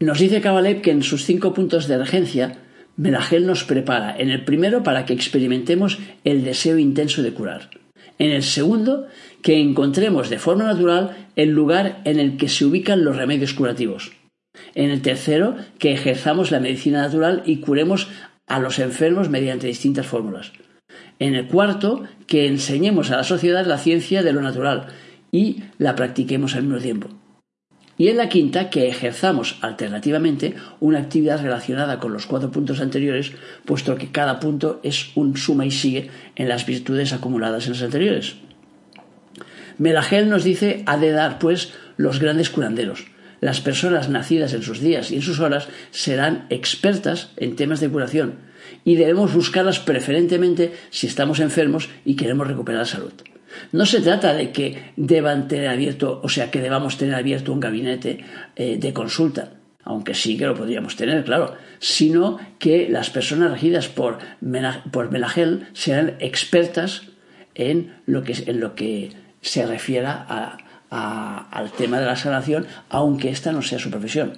Nos 0.00 0.18
dice 0.18 0.40
Kabalev 0.40 0.80
que 0.80 0.92
en 0.92 1.02
sus 1.02 1.24
cinco 1.24 1.54
puntos 1.54 1.88
de 1.88 1.98
regencia 1.98 2.58
Melagel 2.96 3.46
nos 3.46 3.64
prepara 3.64 4.16
en 4.18 4.30
el 4.30 4.44
primero 4.44 4.82
para 4.82 5.04
que 5.06 5.12
experimentemos 5.12 5.98
el 6.24 6.44
deseo 6.44 6.78
intenso 6.78 7.22
de 7.22 7.32
curar. 7.32 7.70
En 8.18 8.32
el 8.32 8.42
segundo, 8.42 9.06
que 9.42 9.60
encontremos 9.60 10.30
de 10.30 10.38
forma 10.38 10.64
natural 10.64 11.28
el 11.36 11.50
lugar 11.50 12.00
en 12.04 12.18
el 12.18 12.36
que 12.36 12.48
se 12.48 12.64
ubican 12.64 13.04
los 13.04 13.16
remedios 13.16 13.54
curativos. 13.54 14.12
En 14.74 14.90
el 14.90 15.02
tercero, 15.02 15.56
que 15.78 15.92
ejerzamos 15.92 16.50
la 16.50 16.60
medicina 16.60 17.02
natural 17.02 17.42
y 17.46 17.58
curemos 17.58 18.08
a 18.46 18.58
los 18.58 18.78
enfermos 18.78 19.28
mediante 19.28 19.66
distintas 19.66 20.06
fórmulas. 20.06 20.52
En 21.18 21.34
el 21.34 21.46
cuarto, 21.46 22.04
que 22.26 22.46
enseñemos 22.46 23.10
a 23.10 23.16
la 23.16 23.24
sociedad 23.24 23.66
la 23.66 23.78
ciencia 23.78 24.22
de 24.22 24.32
lo 24.32 24.40
natural 24.40 24.86
y 25.30 25.62
la 25.78 25.94
practiquemos 25.94 26.54
al 26.54 26.62
mismo 26.62 26.78
tiempo. 26.78 27.08
Y 27.98 28.08
en 28.08 28.16
la 28.16 28.28
quinta, 28.28 28.70
que 28.70 28.88
ejerzamos 28.88 29.58
alternativamente 29.60 30.54
una 30.78 31.00
actividad 31.00 31.42
relacionada 31.42 31.98
con 31.98 32.12
los 32.12 32.26
cuatro 32.26 32.52
puntos 32.52 32.80
anteriores, 32.80 33.32
puesto 33.64 33.96
que 33.96 34.12
cada 34.12 34.38
punto 34.38 34.78
es 34.84 35.10
un 35.16 35.36
suma 35.36 35.66
y 35.66 35.72
sigue 35.72 36.08
en 36.36 36.48
las 36.48 36.64
virtudes 36.64 37.12
acumuladas 37.12 37.66
en 37.66 37.72
los 37.72 37.82
anteriores. 37.82 38.36
Melagel 39.78 40.28
nos 40.28 40.44
dice 40.44 40.82
ha 40.86 40.96
de 40.96 41.12
dar, 41.12 41.38
pues, 41.38 41.72
los 41.96 42.20
grandes 42.20 42.50
curanderos. 42.50 43.06
Las 43.40 43.60
personas 43.60 44.08
nacidas 44.08 44.52
en 44.52 44.62
sus 44.62 44.80
días 44.80 45.10
y 45.10 45.16
en 45.16 45.22
sus 45.22 45.38
horas 45.38 45.68
serán 45.90 46.46
expertas 46.50 47.30
en 47.36 47.54
temas 47.56 47.80
de 47.80 47.88
curación 47.88 48.48
y 48.84 48.96
debemos 48.96 49.32
buscarlas 49.34 49.78
preferentemente 49.78 50.72
si 50.90 51.06
estamos 51.06 51.40
enfermos 51.40 51.88
y 52.04 52.16
queremos 52.16 52.48
recuperar 52.48 52.80
la 52.80 52.86
salud. 52.86 53.12
No 53.72 53.86
se 53.86 54.00
trata 54.00 54.34
de 54.34 54.52
que 54.52 54.92
deban 54.96 55.48
tener 55.48 55.68
abierto, 55.68 56.20
o 56.22 56.28
sea, 56.28 56.50
que 56.50 56.60
debamos 56.60 56.98
tener 56.98 57.14
abierto 57.14 57.52
un 57.52 57.60
gabinete 57.60 58.24
eh, 58.56 58.76
de 58.78 58.92
consulta, 58.92 59.52
aunque 59.84 60.14
sí 60.14 60.36
que 60.36 60.46
lo 60.46 60.54
podríamos 60.54 60.96
tener, 60.96 61.24
claro, 61.24 61.54
sino 61.78 62.38
que 62.58 62.88
las 62.88 63.10
personas 63.10 63.52
regidas 63.52 63.88
por, 63.88 64.18
por 64.90 65.10
Melagel 65.10 65.66
sean 65.72 66.14
expertas 66.18 67.02
en 67.54 67.94
lo 68.06 68.22
que, 68.22 68.34
en 68.46 68.60
lo 68.60 68.74
que 68.74 69.10
se 69.40 69.66
refiera 69.66 70.58
al 70.90 71.70
tema 71.72 72.00
de 72.00 72.06
la 72.06 72.16
sanación, 72.16 72.66
aunque 72.88 73.30
esta 73.30 73.52
no 73.52 73.62
sea 73.62 73.78
su 73.78 73.90
profesión. 73.90 74.34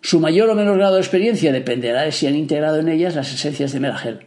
Su 0.00 0.20
mayor 0.20 0.48
o 0.50 0.54
menor 0.54 0.76
grado 0.76 0.94
de 0.94 1.00
experiencia 1.00 1.52
dependerá 1.52 2.02
de 2.02 2.12
si 2.12 2.26
han 2.26 2.36
integrado 2.36 2.78
en 2.78 2.88
ellas 2.88 3.16
las 3.16 3.32
esencias 3.32 3.72
de 3.72 3.80
Melagel. 3.80 4.26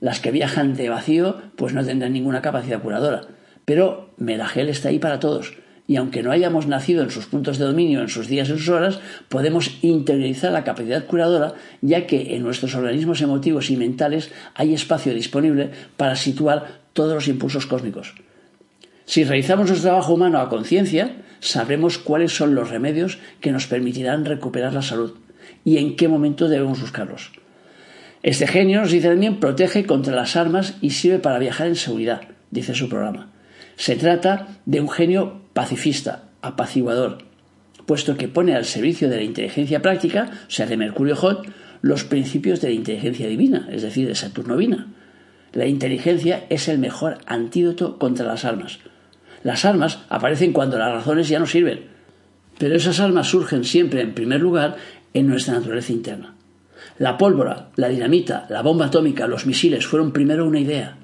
Las 0.00 0.20
que 0.20 0.30
viajan 0.30 0.74
de 0.74 0.88
vacío, 0.88 1.42
pues 1.56 1.74
no 1.74 1.84
tendrán 1.84 2.12
ninguna 2.12 2.42
capacidad 2.42 2.80
curadora. 2.80 3.22
Pero 3.64 4.14
Melagel 4.16 4.68
está 4.68 4.88
ahí 4.88 4.98
para 4.98 5.20
todos 5.20 5.52
y 5.86 5.96
aunque 5.96 6.22
no 6.22 6.30
hayamos 6.30 6.66
nacido 6.66 7.02
en 7.02 7.10
sus 7.10 7.26
puntos 7.26 7.58
de 7.58 7.66
dominio, 7.66 8.00
en 8.00 8.08
sus 8.08 8.28
días, 8.28 8.48
en 8.48 8.58
sus 8.58 8.68
horas, 8.68 9.00
podemos 9.28 9.78
interiorizar 9.82 10.52
la 10.52 10.64
capacidad 10.64 11.04
curadora, 11.06 11.54
ya 11.80 12.06
que 12.06 12.34
en 12.34 12.42
nuestros 12.42 12.74
organismos 12.74 13.20
emotivos 13.20 13.70
y 13.70 13.76
mentales 13.76 14.30
hay 14.54 14.74
espacio 14.74 15.12
disponible 15.12 15.70
para 15.96 16.16
situar 16.16 16.80
todos 16.92 17.14
los 17.14 17.28
impulsos 17.28 17.66
cósmicos. 17.66 18.14
Si 19.04 19.24
realizamos 19.24 19.68
nuestro 19.68 19.90
trabajo 19.90 20.14
humano 20.14 20.38
a 20.38 20.48
conciencia, 20.48 21.16
sabremos 21.40 21.98
cuáles 21.98 22.34
son 22.34 22.54
los 22.54 22.70
remedios 22.70 23.18
que 23.40 23.52
nos 23.52 23.66
permitirán 23.66 24.24
recuperar 24.24 24.72
la 24.72 24.82
salud 24.82 25.14
y 25.64 25.78
en 25.78 25.96
qué 25.96 26.08
momento 26.08 26.48
debemos 26.48 26.80
buscarlos. 26.80 27.32
Este 28.22 28.46
genio, 28.46 28.80
nos 28.80 28.92
dice 28.92 29.08
también, 29.08 29.40
protege 29.40 29.84
contra 29.84 30.14
las 30.14 30.36
armas 30.36 30.76
y 30.80 30.90
sirve 30.90 31.18
para 31.18 31.40
viajar 31.40 31.66
en 31.66 31.76
seguridad, 31.76 32.22
dice 32.50 32.74
su 32.74 32.88
programa. 32.88 33.30
Se 33.76 33.96
trata 33.96 34.48
de 34.64 34.80
un 34.80 34.88
genio 34.88 35.40
pacifista, 35.52 36.28
apaciguador, 36.40 37.18
puesto 37.86 38.16
que 38.16 38.28
pone 38.28 38.54
al 38.54 38.64
servicio 38.64 39.08
de 39.08 39.16
la 39.16 39.22
inteligencia 39.22 39.82
práctica, 39.82 40.30
o 40.46 40.50
sea, 40.50 40.66
de 40.66 40.76
Mercurio 40.76 41.16
Hot, 41.16 41.46
los 41.80 42.04
principios 42.04 42.60
de 42.60 42.68
la 42.68 42.74
inteligencia 42.74 43.26
divina, 43.26 43.68
es 43.72 43.82
decir, 43.82 44.06
de 44.06 44.14
Saturno 44.14 44.56
Vina. 44.56 44.86
La 45.52 45.66
inteligencia 45.66 46.44
es 46.48 46.68
el 46.68 46.78
mejor 46.78 47.18
antídoto 47.26 47.98
contra 47.98 48.24
las 48.24 48.44
armas. 48.44 48.78
Las 49.44 49.64
armas 49.64 50.00
aparecen 50.08 50.52
cuando 50.52 50.78
las 50.78 50.92
razones 50.92 51.28
ya 51.28 51.38
no 51.38 51.46
sirven, 51.46 51.86
pero 52.58 52.76
esas 52.76 53.00
armas 53.00 53.28
surgen 53.28 53.64
siempre, 53.64 54.00
en 54.00 54.14
primer 54.14 54.40
lugar, 54.40 54.76
en 55.14 55.26
nuestra 55.26 55.54
naturaleza 55.54 55.92
interna. 55.92 56.34
La 56.98 57.18
pólvora, 57.18 57.70
la 57.76 57.88
dinamita, 57.88 58.46
la 58.48 58.62
bomba 58.62 58.86
atómica, 58.86 59.26
los 59.26 59.46
misiles 59.46 59.86
fueron 59.86 60.12
primero 60.12 60.46
una 60.46 60.60
idea. 60.60 60.96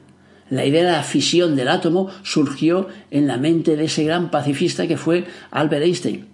La 0.51 0.65
idea 0.65 0.85
de 0.85 0.93
la 0.93 1.03
fisión 1.03 1.57
del 1.57 1.69
átomo 1.69 2.11
surgió 2.23 2.89
en 3.11 3.27
la 3.27 3.37
mente 3.37 3.77
de 3.77 3.85
ese 3.85 4.05
gran 4.05 4.31
pacifista 4.31 4.87
que 4.87 4.97
fue 4.97 5.25
Albert 5.51 5.85
Einstein. 5.85 6.27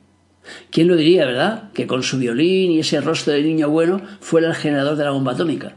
¿Quién 0.70 0.88
lo 0.88 0.96
diría, 0.96 1.25
verdad? 1.25 1.70
Que 1.73 1.87
con 1.87 2.02
su 2.02 2.18
violín 2.18 2.73
y 2.73 2.80
ese 2.80 3.00
rostro 3.00 3.32
de 3.32 3.42
niño 3.42 3.70
bueno 3.70 4.02
fuera 4.20 4.49
el 4.49 4.54
generador 4.54 4.96
de 4.96 5.04
la 5.04 5.11
bomba 5.11 5.32
atómica. 5.32 5.76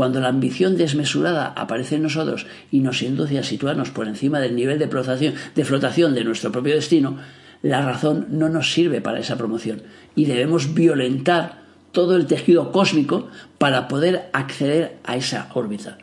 Cuando 0.00 0.18
la 0.18 0.28
ambición 0.28 0.78
desmesurada 0.78 1.52
aparece 1.54 1.96
en 1.96 2.04
nosotros 2.04 2.46
y 2.72 2.80
nos 2.80 3.02
induce 3.02 3.38
a 3.38 3.42
situarnos 3.42 3.90
por 3.90 4.08
encima 4.08 4.40
del 4.40 4.56
nivel 4.56 4.78
de 4.78 4.88
flotación, 4.88 5.34
de 5.54 5.64
flotación 5.66 6.14
de 6.14 6.24
nuestro 6.24 6.50
propio 6.50 6.74
destino, 6.74 7.18
la 7.60 7.82
razón 7.82 8.26
no 8.30 8.48
nos 8.48 8.72
sirve 8.72 9.02
para 9.02 9.18
esa 9.18 9.36
promoción 9.36 9.82
y 10.16 10.24
debemos 10.24 10.72
violentar 10.72 11.58
todo 11.92 12.16
el 12.16 12.24
tejido 12.24 12.72
cósmico 12.72 13.28
para 13.58 13.88
poder 13.88 14.30
acceder 14.32 14.96
a 15.04 15.16
esa 15.18 15.50
órbita. 15.52 15.98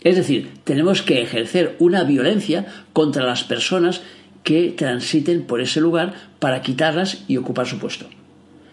Es 0.00 0.16
decir, 0.16 0.50
tenemos 0.64 1.02
que 1.02 1.20
ejercer 1.20 1.76
una 1.80 2.04
violencia 2.04 2.64
contra 2.94 3.26
las 3.26 3.44
personas 3.44 4.00
que 4.42 4.70
transiten 4.70 5.42
por 5.42 5.60
ese 5.60 5.82
lugar 5.82 6.14
para 6.38 6.62
quitarlas 6.62 7.24
y 7.28 7.36
ocupar 7.36 7.66
su 7.66 7.78
puesto. 7.78 8.06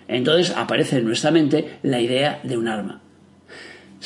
Entonces 0.07 0.55
aparece 0.55 0.99
en 0.99 1.03
nuestra 1.07 1.31
mente 1.31 1.77
la 1.83 1.99
idea 1.99 2.39
de 2.43 2.55
un 2.55 2.69
arma. 2.69 3.01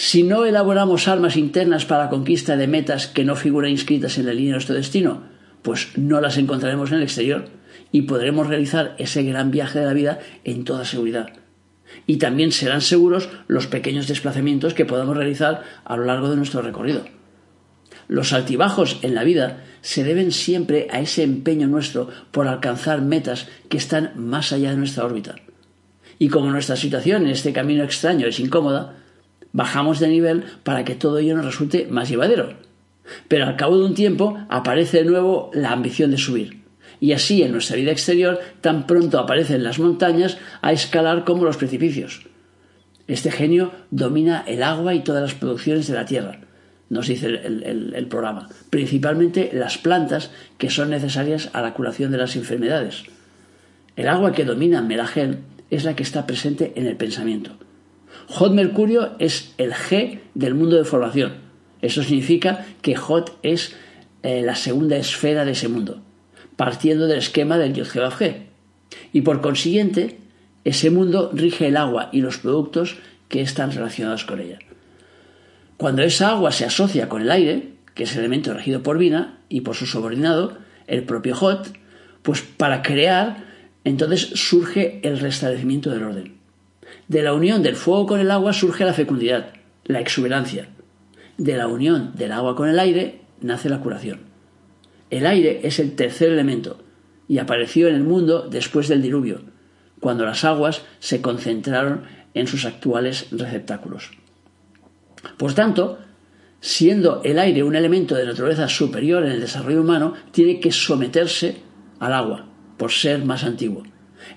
Si 0.02 0.24
no 0.24 0.46
elaboramos 0.46 1.10
armas 1.10 1.36
internas 1.36 1.84
para 1.84 2.06
la 2.06 2.10
conquista 2.10 2.56
de 2.56 2.68
metas 2.68 3.08
que 3.08 3.26
no 3.26 3.36
figuran 3.36 3.70
inscritas 3.72 4.18
en 4.18 4.28
la 4.28 4.34
línea 4.34 4.52
de 4.52 4.54
nuestro 4.54 4.76
destino, 4.76 5.24
pues 5.62 5.90
no 5.98 6.22
las 6.22 6.38
encontraremos 6.38 6.90
en 6.92 7.00
el 7.00 7.04
exterior 7.04 7.50
y 7.92 8.04
podremos 8.04 8.48
realizar 8.48 8.96
ese 8.98 9.24
gran 9.24 9.52
viaje 9.52 9.78
de 9.78 9.86
la 9.86 9.92
vida 9.92 10.20
en 10.46 10.64
toda 10.64 10.86
seguridad. 10.86 11.34
Y 12.08 12.16
también 12.16 12.54
serán 12.54 12.80
seguros 12.80 13.28
los 13.50 13.68
pequeños 13.68 14.08
desplazamientos 14.08 14.74
que 14.74 14.86
podamos 14.86 15.18
realizar 15.18 15.64
a 15.84 15.98
lo 15.98 16.06
largo 16.06 16.30
de 16.30 16.38
nuestro 16.38 16.62
recorrido. 16.62 17.04
Los 18.08 18.32
altibajos 18.32 19.00
en 19.02 19.16
la 19.16 19.26
vida 19.26 19.66
se 19.82 20.06
deben 20.06 20.32
siempre 20.32 20.88
a 20.92 21.02
ese 21.02 21.24
empeño 21.24 21.68
nuestro 21.68 22.08
por 22.32 22.48
alcanzar 22.48 23.02
metas 23.02 23.50
que 23.68 23.76
están 23.76 24.14
más 24.16 24.54
allá 24.54 24.72
de 24.72 24.78
nuestra 24.78 25.04
órbita. 25.04 25.36
Y 26.20 26.30
como 26.30 26.52
nuestra 26.52 26.78
situación 26.78 27.24
en 27.24 27.32
este 27.32 27.52
camino 27.52 27.84
extraño 27.84 28.28
es 28.28 28.40
incómoda, 28.40 28.99
bajamos 29.54 30.00
de 30.00 30.08
nivel 30.08 30.44
para 30.64 30.84
que 30.84 30.96
todo 30.96 31.18
ello 31.18 31.36
nos 31.36 31.46
resulte 31.46 31.88
más 31.90 32.10
llevadero. 32.10 32.54
Pero 33.28 33.46
al 33.46 33.56
cabo 33.56 33.78
de 33.78 33.86
un 33.86 33.96
tiempo 33.96 34.38
aparece 34.50 35.00
de 35.00 35.10
nuevo 35.10 35.50
la 35.54 35.72
ambición 35.72 36.12
de 36.12 36.18
subir 36.18 36.60
y 37.00 37.14
así 37.14 37.44
en 37.44 37.52
nuestra 37.52 37.78
vida 37.78 37.92
exterior 37.92 38.40
tan 38.62 38.86
pronto 38.86 39.20
aparecen 39.20 39.64
las 39.64 39.80
montañas 39.80 40.38
a 40.62 40.72
escalar 40.72 41.24
como 41.24 41.46
los 41.46 41.58
precipicios. 41.58 42.22
Este 43.08 43.32
genio 43.32 43.72
domina 43.90 44.44
el 44.48 44.62
agua 44.64 44.94
y 44.94 45.04
todas 45.04 45.22
las 45.22 45.34
producciones 45.34 45.88
de 45.88 45.96
la 45.96 46.06
tierra, 46.06 46.42
nos 46.90 47.08
dice 47.08 47.28
el, 47.28 48.08
programa, 48.10 48.50
principalmente 48.70 49.50
las 49.54 49.78
plantas 49.78 50.32
que 50.58 50.70
son 50.70 50.90
necesarias 50.90 51.50
a 51.54 51.62
la 51.62 51.74
curación 51.74 52.12
de 52.12 52.18
las 52.18 52.36
enfermedades. 52.36 53.04
El 53.96 54.08
agua 54.08 54.32
que 54.32 54.46
domina 54.46 54.82
Melagel 54.82 55.40
es 55.70 55.84
la 55.84 55.96
que 55.96 56.04
está 56.04 56.26
presente 56.26 56.74
en 56.76 56.88
el 56.88 56.98
pensamiento. 56.98 57.52
Hot 58.30 58.54
Mercurio 58.54 59.16
es 59.20 59.54
el 59.58 59.74
G 59.74 60.20
del 60.34 60.56
mundo 60.56 60.78
de 60.78 60.86
formación. 60.86 61.34
Eso 61.82 62.04
significa 62.04 62.66
que 62.82 62.96
Hot 62.96 63.38
es 63.44 63.76
eh, 64.24 64.42
la 64.42 64.56
segunda 64.56 64.98
esfera 64.98 65.46
de 65.46 65.52
ese 65.52 65.68
mundo 65.68 66.02
partiendo 66.60 67.08
del 67.08 67.20
esquema 67.20 67.58
del 67.58 67.72
dios 67.72 67.96
G. 67.96 68.36
Y 69.14 69.22
por 69.22 69.40
consiguiente, 69.40 70.18
ese 70.66 70.90
mundo 70.90 71.32
rige 71.34 71.68
el 71.68 71.78
agua 71.78 72.10
y 72.12 72.20
los 72.20 72.38
productos 72.38 72.98
que 73.30 73.40
están 73.40 73.72
relacionados 73.72 74.26
con 74.26 74.42
ella. 74.42 74.60
Cuando 75.78 76.02
esa 76.02 76.32
agua 76.32 76.52
se 76.52 76.66
asocia 76.66 77.08
con 77.08 77.22
el 77.22 77.32
aire, 77.32 77.76
que 77.96 78.04
es 78.04 78.12
el 78.12 78.20
elemento 78.20 78.54
regido 78.54 78.84
por 78.84 78.98
Vina, 78.98 79.38
y 79.48 79.62
por 79.62 79.74
su 79.78 79.86
subordinado, 79.86 80.58
el 80.88 81.04
propio 81.04 81.34
Hot, 81.34 81.72
pues 82.24 82.42
para 82.42 82.82
crear, 82.82 83.46
entonces 83.86 84.20
surge 84.36 85.00
el 85.08 85.18
restablecimiento 85.18 85.92
del 85.92 86.04
orden. 86.04 86.39
De 87.10 87.24
la 87.24 87.34
unión 87.34 87.64
del 87.64 87.76
fuego 87.76 88.06
con 88.06 88.20
el 88.20 88.30
agua 88.30 88.54
surge 88.54 88.86
la 88.86 88.94
fecundidad, 88.94 89.54
la 89.84 90.00
exuberancia. 90.00 90.70
De 91.40 91.58
la 91.58 91.68
unión 91.68 92.12
del 92.14 92.32
agua 92.32 92.56
con 92.56 92.70
el 92.70 92.78
aire 92.78 93.22
nace 93.42 93.68
la 93.68 93.80
curación. 93.80 94.20
El 95.10 95.26
aire 95.26 95.62
es 95.64 95.80
el 95.80 95.96
tercer 95.96 96.32
elemento 96.32 96.84
y 97.28 97.40
apareció 97.40 97.88
en 97.88 97.96
el 97.96 98.04
mundo 98.04 98.48
después 98.48 98.88
del 98.88 99.02
diluvio, 99.02 99.42
cuando 100.00 100.24
las 100.24 100.46
aguas 100.46 100.84
se 101.00 101.20
concentraron 101.20 102.04
en 102.36 102.46
sus 102.46 102.66
actuales 102.66 103.26
receptáculos. 103.32 104.12
Por 105.38 105.56
tanto, 105.56 105.98
siendo 106.62 107.24
el 107.24 107.40
aire 107.40 107.64
un 107.64 107.76
elemento 107.76 108.14
de 108.14 108.26
naturaleza 108.28 108.68
superior 108.68 109.26
en 109.26 109.32
el 109.32 109.42
desarrollo 109.42 109.82
humano, 109.82 110.14
tiene 110.30 110.60
que 110.60 110.72
someterse 110.72 111.58
al 112.00 112.14
agua, 112.14 112.46
por 112.78 112.92
ser 112.92 113.26
más 113.26 113.44
antiguo. 113.44 113.82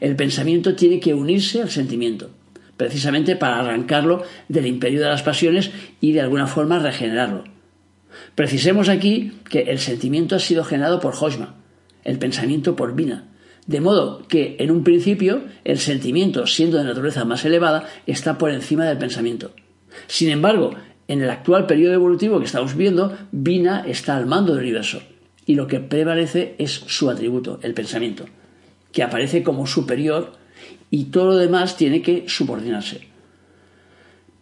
El 0.00 0.16
pensamiento 0.16 0.74
tiene 0.74 1.00
que 1.00 1.12
unirse 1.12 1.60
al 1.60 1.68
sentimiento, 1.68 2.30
precisamente 2.76 3.36
para 3.36 3.60
arrancarlo 3.60 4.22
del 4.48 4.66
imperio 4.66 5.00
de 5.00 5.08
las 5.08 5.22
pasiones 5.22 5.70
y 6.00 6.12
de 6.12 6.20
alguna 6.20 6.46
forma 6.46 6.78
regenerarlo. 6.78 7.44
Precisemos 8.34 8.88
aquí 8.88 9.32
que 9.50 9.62
el 9.62 9.78
sentimiento 9.78 10.36
ha 10.36 10.40
sido 10.40 10.64
generado 10.64 11.00
por 11.00 11.14
Hojma, 11.14 11.54
el 12.04 12.18
pensamiento 12.18 12.76
por 12.76 12.94
Vina, 12.94 13.28
de 13.66 13.80
modo 13.80 14.26
que 14.26 14.56
en 14.58 14.70
un 14.70 14.84
principio 14.84 15.44
el 15.64 15.78
sentimiento, 15.78 16.46
siendo 16.46 16.78
de 16.78 16.84
naturaleza 16.84 17.24
más 17.24 17.44
elevada, 17.44 17.86
está 18.06 18.38
por 18.38 18.50
encima 18.50 18.84
del 18.84 18.98
pensamiento. 18.98 19.52
Sin 20.06 20.30
embargo, 20.30 20.74
en 21.08 21.22
el 21.22 21.30
actual 21.30 21.66
periodo 21.66 21.94
evolutivo 21.94 22.38
que 22.38 22.46
estamos 22.46 22.76
viendo, 22.76 23.16
Vina 23.30 23.84
está 23.86 24.16
al 24.16 24.26
mando 24.26 24.54
del 24.54 24.64
universo 24.64 25.02
y 25.46 25.54
lo 25.54 25.66
que 25.66 25.80
prevalece 25.80 26.54
es 26.58 26.70
su 26.70 27.10
atributo, 27.10 27.58
el 27.62 27.74
pensamiento, 27.74 28.26
que 28.92 29.02
aparece 29.02 29.42
como 29.42 29.66
superior 29.66 30.32
y 30.92 31.04
todo 31.04 31.28
lo 31.28 31.36
demás 31.36 31.78
tiene 31.78 32.02
que 32.02 32.24
subordinarse. 32.28 33.00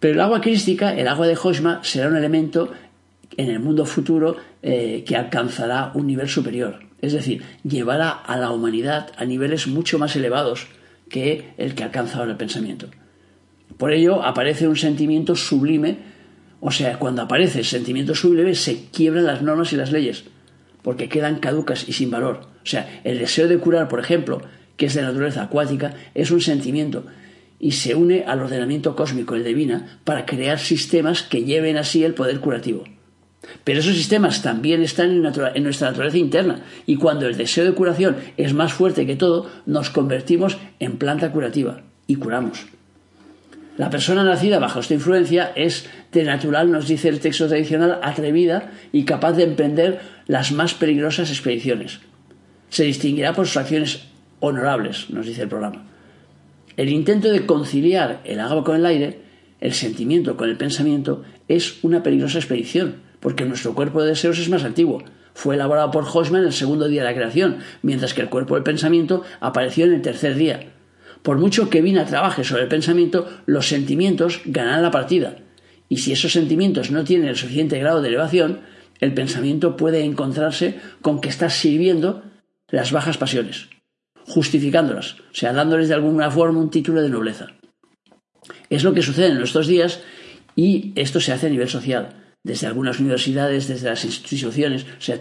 Pero 0.00 0.14
el 0.14 0.20
agua 0.20 0.40
crística, 0.40 0.92
el 0.92 1.06
agua 1.06 1.28
de 1.28 1.38
Hojma, 1.40 1.78
será 1.84 2.08
un 2.08 2.16
elemento 2.16 2.72
en 3.36 3.50
el 3.50 3.60
mundo 3.60 3.86
futuro 3.86 4.36
eh, 4.60 5.04
que 5.06 5.16
alcanzará 5.16 5.92
un 5.94 6.08
nivel 6.08 6.28
superior. 6.28 6.80
Es 7.00 7.12
decir, 7.12 7.44
llevará 7.62 8.10
a 8.10 8.36
la 8.36 8.50
humanidad 8.50 9.12
a 9.16 9.24
niveles 9.26 9.68
mucho 9.68 10.00
más 10.00 10.16
elevados 10.16 10.66
que 11.08 11.52
el 11.56 11.76
que 11.76 11.84
alcanza 11.84 12.18
ahora 12.18 12.32
el 12.32 12.36
pensamiento. 12.36 12.88
Por 13.78 13.92
ello 13.92 14.24
aparece 14.24 14.66
un 14.66 14.76
sentimiento 14.76 15.36
sublime, 15.36 15.98
o 16.58 16.72
sea, 16.72 16.98
cuando 16.98 17.22
aparece 17.22 17.60
el 17.60 17.64
sentimiento 17.64 18.16
sublime 18.16 18.56
se 18.56 18.86
quiebran 18.86 19.24
las 19.24 19.40
normas 19.40 19.72
y 19.72 19.76
las 19.76 19.92
leyes, 19.92 20.24
porque 20.82 21.08
quedan 21.08 21.38
caducas 21.38 21.88
y 21.88 21.92
sin 21.92 22.10
valor. 22.10 22.40
O 22.64 22.66
sea, 22.66 23.00
el 23.04 23.20
deseo 23.20 23.46
de 23.46 23.58
curar, 23.58 23.86
por 23.86 24.00
ejemplo, 24.00 24.42
que 24.80 24.86
es 24.86 24.94
de 24.94 25.02
naturaleza 25.02 25.42
acuática, 25.42 25.92
es 26.14 26.30
un 26.30 26.40
sentimiento 26.40 27.04
y 27.58 27.72
se 27.72 27.94
une 27.94 28.24
al 28.26 28.40
ordenamiento 28.40 28.96
cósmico, 28.96 29.34
el 29.34 29.44
divina, 29.44 30.00
para 30.04 30.24
crear 30.24 30.58
sistemas 30.58 31.22
que 31.22 31.44
lleven 31.44 31.76
así 31.76 32.02
el 32.02 32.14
poder 32.14 32.40
curativo. 32.40 32.84
Pero 33.62 33.80
esos 33.80 33.94
sistemas 33.94 34.40
también 34.40 34.82
están 34.82 35.10
en, 35.10 35.62
nuestra 35.62 35.88
naturaleza 35.88 36.16
interna 36.16 36.62
y 36.86 36.96
cuando 36.96 37.26
el 37.26 37.36
deseo 37.36 37.66
de 37.66 37.74
curación 37.74 38.16
es 38.38 38.54
más 38.54 38.72
fuerte 38.72 39.04
que 39.04 39.16
todo, 39.16 39.50
nos 39.66 39.90
convertimos 39.90 40.56
en 40.78 40.96
planta 40.96 41.30
curativa 41.30 41.82
y 42.06 42.16
curamos. 42.16 42.64
La 43.76 43.90
persona 43.90 44.24
nacida 44.24 44.60
bajo 44.60 44.80
esta 44.80 44.94
influencia 44.94 45.52
es 45.56 45.90
de 46.10 46.24
natural, 46.24 46.72
nos 46.72 46.88
dice 46.88 47.10
el 47.10 47.20
texto 47.20 47.48
tradicional, 47.48 48.00
atrevida 48.02 48.72
y 48.92 49.04
capaz 49.04 49.32
de 49.32 49.42
emprender 49.42 50.00
las 50.26 50.52
más 50.52 50.72
peligrosas 50.72 51.28
expediciones. 51.28 52.00
se 52.70 52.84
distinguirá 52.84 53.34
por 53.34 53.46
sus 53.46 53.58
acciones 53.58 54.09
honorables, 54.40 55.10
nos 55.10 55.26
dice 55.26 55.42
el 55.42 55.48
programa. 55.48 55.86
El 56.76 56.88
intento 56.88 57.30
de 57.30 57.46
conciliar 57.46 58.20
el 58.24 58.40
agua 58.40 58.64
con 58.64 58.76
el 58.76 58.86
aire, 58.86 59.20
el 59.60 59.72
sentimiento 59.72 60.36
con 60.36 60.48
el 60.48 60.56
pensamiento, 60.56 61.22
es 61.48 61.82
una 61.84 62.02
peligrosa 62.02 62.38
expedición, 62.38 62.96
porque 63.20 63.44
nuestro 63.44 63.74
cuerpo 63.74 64.02
de 64.02 64.10
deseos 64.10 64.38
es 64.38 64.48
más 64.48 64.64
antiguo. 64.64 65.02
Fue 65.34 65.54
elaborado 65.54 65.90
por 65.90 66.04
Hoshman 66.04 66.44
el 66.44 66.52
segundo 66.52 66.88
día 66.88 67.02
de 67.02 67.08
la 67.08 67.14
creación, 67.14 67.58
mientras 67.82 68.14
que 68.14 68.22
el 68.22 68.30
cuerpo 68.30 68.54
del 68.54 68.64
pensamiento 68.64 69.22
apareció 69.40 69.84
en 69.84 69.92
el 69.92 70.02
tercer 70.02 70.34
día. 70.34 70.72
Por 71.22 71.38
mucho 71.38 71.68
que 71.68 71.82
Vina 71.82 72.06
trabaje 72.06 72.44
sobre 72.44 72.62
el 72.62 72.68
pensamiento, 72.68 73.28
los 73.46 73.68
sentimientos 73.68 74.40
ganarán 74.46 74.82
la 74.82 74.90
partida. 74.90 75.36
Y 75.88 75.98
si 75.98 76.12
esos 76.12 76.32
sentimientos 76.32 76.90
no 76.90 77.04
tienen 77.04 77.28
el 77.28 77.36
suficiente 77.36 77.78
grado 77.78 78.00
de 78.00 78.08
elevación, 78.08 78.60
el 79.00 79.12
pensamiento 79.12 79.76
puede 79.76 80.04
encontrarse 80.04 80.78
con 81.02 81.20
que 81.20 81.28
está 81.28 81.50
sirviendo 81.50 82.22
las 82.68 82.92
bajas 82.92 83.18
pasiones, 83.18 83.68
justificándolas, 84.26 85.20
o 85.20 85.34
sea, 85.34 85.52
dándoles 85.52 85.88
de 85.88 85.94
alguna 85.94 86.30
forma 86.30 86.60
un 86.60 86.70
título 86.70 87.02
de 87.02 87.10
nobleza. 87.10 87.48
Es 88.68 88.84
lo 88.84 88.94
que 88.94 89.02
sucede 89.02 89.28
en 89.28 89.38
nuestros 89.38 89.66
días 89.66 90.02
y 90.56 90.92
esto 90.96 91.20
se 91.20 91.32
hace 91.32 91.46
a 91.46 91.50
nivel 91.50 91.68
social. 91.68 92.16
Desde 92.42 92.66
algunas 92.66 93.00
universidades, 93.00 93.68
desde 93.68 93.90
las 93.90 94.04
instituciones, 94.04 94.86
o 94.98 95.00
sea, 95.00 95.18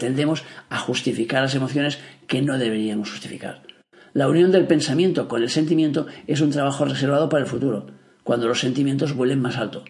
a 0.69 0.79
justificar 0.79 1.41
las 1.41 1.55
emociones 1.55 1.99
que 2.27 2.41
no 2.41 2.57
deberíamos 2.57 3.11
justificar. 3.11 3.63
La 4.13 4.29
unión 4.29 4.51
del 4.51 4.67
pensamiento 4.67 5.27
con 5.27 5.43
el 5.43 5.49
sentimiento 5.49 6.07
es 6.27 6.41
un 6.41 6.49
trabajo 6.49 6.85
reservado 6.85 7.29
para 7.29 7.43
el 7.43 7.49
futuro, 7.49 7.87
cuando 8.23 8.47
los 8.47 8.59
sentimientos 8.59 9.13
vuelen 9.13 9.41
más 9.41 9.57
alto. 9.57 9.83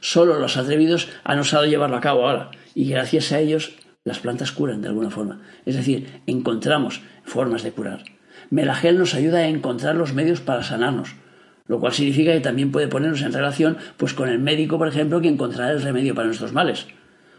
Solo 0.00 0.38
los 0.38 0.56
atrevidos 0.56 1.08
han 1.24 1.40
osado 1.40 1.66
llevarlo 1.66 1.96
a 1.96 2.00
cabo 2.00 2.26
ahora, 2.26 2.50
y 2.74 2.88
gracias 2.88 3.32
a 3.32 3.40
ellos 3.40 3.74
las 4.04 4.20
plantas 4.20 4.52
curan 4.52 4.80
de 4.80 4.88
alguna 4.88 5.10
forma. 5.10 5.42
Es 5.66 5.74
decir, 5.74 6.22
encontramos 6.26 7.02
formas 7.24 7.62
de 7.62 7.72
curar. 7.72 8.04
Melagel 8.50 8.98
nos 8.98 9.14
ayuda 9.14 9.38
a 9.38 9.48
encontrar 9.48 9.94
los 9.94 10.14
medios 10.14 10.40
para 10.40 10.62
sanarnos, 10.62 11.14
lo 11.66 11.80
cual 11.80 11.92
significa 11.92 12.32
que 12.32 12.40
también 12.40 12.72
puede 12.72 12.88
ponernos 12.88 13.22
en 13.22 13.32
relación 13.32 13.76
pues 13.96 14.14
con 14.14 14.28
el 14.28 14.38
médico, 14.38 14.78
por 14.78 14.88
ejemplo, 14.88 15.20
que 15.20 15.28
encontrará 15.28 15.72
el 15.72 15.82
remedio 15.82 16.14
para 16.14 16.26
nuestros 16.26 16.52
males. 16.52 16.86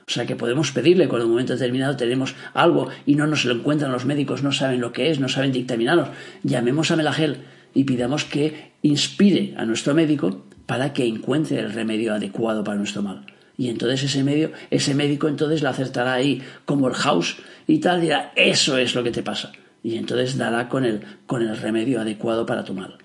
O 0.08 0.12
sea 0.12 0.26
que 0.26 0.36
podemos 0.36 0.72
pedirle 0.72 1.08
cuando 1.08 1.26
en 1.26 1.30
un 1.30 1.34
momento 1.34 1.54
determinado 1.54 1.96
tenemos 1.96 2.36
algo 2.54 2.90
y 3.06 3.16
no 3.16 3.28
nos 3.28 3.46
lo 3.46 3.54
encuentran 3.54 3.92
los 3.92 4.06
médicos, 4.06 4.42
no 4.42 4.52
saben 4.52 4.82
lo 4.82 4.92
que 4.92 5.12
es, 5.12 5.20
no 5.20 5.30
saben 5.30 5.52
dictaminarnos. 5.52 6.10
Llamemos 6.44 6.90
a 6.90 6.96
Melagel 6.96 7.38
y 7.76 7.84
pidamos 7.84 8.26
que 8.26 8.72
inspire 8.82 9.54
a 9.58 9.66
nuestro 9.66 9.94
médico 9.94 10.46
para 10.66 10.94
que 10.94 11.06
encuentre 11.06 11.60
el 11.60 11.74
remedio 11.74 12.14
adecuado 12.14 12.64
para 12.64 12.78
nuestro 12.78 13.04
mal. 13.04 13.26
Y 13.56 13.70
entonces 13.70 14.04
ese 14.04 14.24
medio, 14.24 14.52
ese 14.72 14.96
médico 14.96 15.28
entonces 15.28 15.62
la 15.62 15.72
acertará 15.72 16.14
ahí 16.14 16.42
como 16.66 16.88
el 16.88 16.94
house 16.94 17.38
y 17.68 17.80
tal, 17.80 18.02
dirá, 18.02 18.32
eso 18.36 18.78
es 18.78 18.96
lo 18.96 19.04
que 19.04 19.12
te 19.12 19.22
pasa. 19.22 19.52
Y 19.84 19.98
entonces 19.98 20.38
dará 20.38 20.70
con 20.70 20.86
el, 20.86 21.02
con 21.26 21.42
el 21.42 21.58
remedio 21.58 22.02
adecuado 22.02 22.46
para 22.46 22.64
tu 22.64 22.74
mal. 22.74 22.98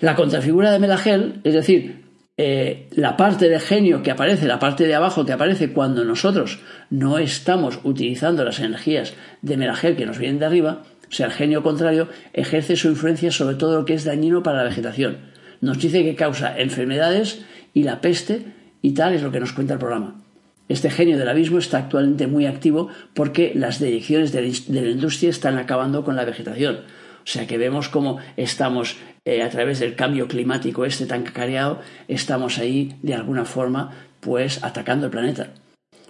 La 0.00 0.14
contrafigura 0.14 0.72
de 0.72 0.78
Melagel, 0.78 1.40
es 1.44 1.54
decir, 1.54 2.02
eh, 2.36 2.88
la 2.92 3.16
parte 3.16 3.48
de 3.48 3.60
genio 3.60 4.02
que 4.02 4.10
aparece, 4.10 4.46
la 4.46 4.58
parte 4.58 4.86
de 4.86 4.94
abajo 4.94 5.24
que 5.24 5.32
aparece 5.32 5.72
cuando 5.72 6.04
nosotros 6.04 6.60
no 6.90 7.18
estamos 7.18 7.78
utilizando 7.84 8.44
las 8.44 8.58
energías 8.58 9.14
de 9.42 9.56
Melagel 9.56 9.96
que 9.96 10.06
nos 10.06 10.18
vienen 10.18 10.38
de 10.38 10.46
arriba, 10.46 10.82
sea, 11.12 11.26
el 11.26 11.32
genio 11.32 11.62
contrario 11.62 12.08
ejerce 12.32 12.76
su 12.76 12.88
influencia 12.88 13.30
sobre 13.30 13.56
todo 13.56 13.78
lo 13.78 13.84
que 13.84 13.94
es 13.94 14.04
dañino 14.04 14.42
para 14.42 14.58
la 14.58 14.64
vegetación. 14.64 15.18
Nos 15.60 15.78
dice 15.78 16.02
que 16.02 16.16
causa 16.16 16.58
enfermedades 16.58 17.44
y 17.74 17.84
la 17.84 18.00
peste 18.00 18.46
y 18.80 18.92
tal 18.94 19.14
es 19.14 19.22
lo 19.22 19.30
que 19.30 19.40
nos 19.40 19.52
cuenta 19.52 19.74
el 19.74 19.78
programa. 19.78 20.21
Este 20.68 20.90
genio 20.90 21.18
del 21.18 21.28
abismo 21.28 21.58
está 21.58 21.78
actualmente 21.78 22.26
muy 22.26 22.46
activo 22.46 22.88
porque 23.14 23.52
las 23.54 23.80
direcciones 23.80 24.32
de 24.32 24.42
la 24.42 24.90
industria 24.90 25.30
están 25.30 25.58
acabando 25.58 26.04
con 26.04 26.16
la 26.16 26.24
vegetación. 26.24 26.80
O 27.24 27.26
sea 27.26 27.46
que 27.46 27.58
vemos 27.58 27.88
cómo 27.88 28.18
estamos 28.36 28.96
eh, 29.24 29.42
a 29.42 29.50
través 29.50 29.78
del 29.78 29.94
cambio 29.94 30.26
climático 30.26 30.84
este 30.84 31.06
tan 31.06 31.22
cacareado, 31.22 31.80
estamos 32.08 32.58
ahí 32.58 32.96
de 33.02 33.14
alguna 33.14 33.44
forma 33.44 33.92
pues 34.20 34.64
atacando 34.64 35.06
el 35.06 35.12
planeta. 35.12 35.50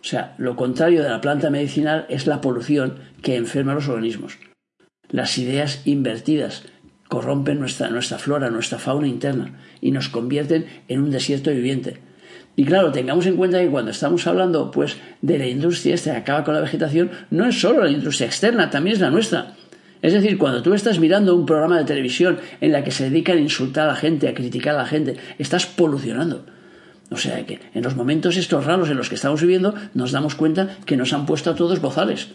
O 0.01 0.05
sea, 0.05 0.35
lo 0.39 0.57
contrario 0.57 1.03
de 1.03 1.11
la 1.11 1.21
planta 1.21 1.51
medicinal 1.51 2.07
es 2.09 2.27
la 2.27 2.41
polución 2.41 2.99
que 3.23 3.37
enferma 3.37 3.73
a 3.73 3.75
los 3.77 3.89
organismos. 3.89 4.39
Las 5.11 5.37
ideas 5.37 5.83
invertidas 5.85 6.65
corrompen 7.09 7.61
nuestra, 7.61 7.91
nuestra 7.91 8.19
flora, 8.19 8.49
nuestra 8.49 8.79
fauna 8.79 9.07
interna 9.07 9.61
y 9.83 9.91
nos 9.91 10.09
convierten 10.09 10.67
en 10.89 11.03
un 11.03 11.11
desierto 11.11 11.51
viviente. 11.51 11.99
Y 12.55 12.65
claro, 12.65 12.93
tengamos 12.93 13.27
en 13.27 13.37
cuenta 13.37 13.61
que 13.61 13.69
cuando 13.69 13.91
estamos 13.91 14.27
hablando 14.27 14.71
pues 14.71 14.97
de 15.23 15.39
la 15.39 15.47
industria 15.47 15.95
esta 15.95 16.13
que 16.13 16.19
acaba 16.19 16.45
con 16.45 16.55
la 16.55 16.61
vegetación, 16.61 17.11
no 17.31 17.47
es 17.47 17.61
solo 17.61 17.85
la 17.85 17.91
industria 17.91 18.27
externa, 18.27 18.71
también 18.71 18.97
es 18.97 19.01
la 19.01 19.11
nuestra. 19.11 19.55
Es 20.03 20.13
decir, 20.13 20.37
cuando 20.37 20.63
tú 20.63 20.75
estás 20.75 20.99
mirando 20.99 21.35
un 21.35 21.47
programa 21.47 21.79
de 21.79 21.85
televisión 21.85 22.39
en 22.61 22.73
la 22.73 22.83
que 22.83 22.91
se 22.91 23.05
dedican 23.05 23.39
a 23.39 23.41
insultar 23.41 23.85
a 23.85 23.93
la 23.93 23.97
gente, 23.97 24.29
a 24.29 24.35
criticar 24.35 24.75
a 24.75 24.79
la 24.79 24.87
gente, 24.87 25.17
estás 25.39 25.65
polucionando. 25.67 26.45
O 27.11 27.17
sea 27.17 27.47
que 27.47 27.61
en 27.75 27.85
los 27.85 27.95
momentos 27.95 28.37
estos 28.37 28.65
raros 28.65 28.91
en 28.91 28.97
los 28.97 29.09
que 29.09 29.15
estamos 29.15 29.41
viviendo 29.41 29.75
nos 29.95 30.13
damos 30.13 30.35
cuenta 30.35 30.77
que 30.87 30.97
nos 30.97 31.13
han 31.13 31.27
puesto 31.27 31.51
a 31.51 31.55
todos 31.55 31.81
bozales. 31.81 32.29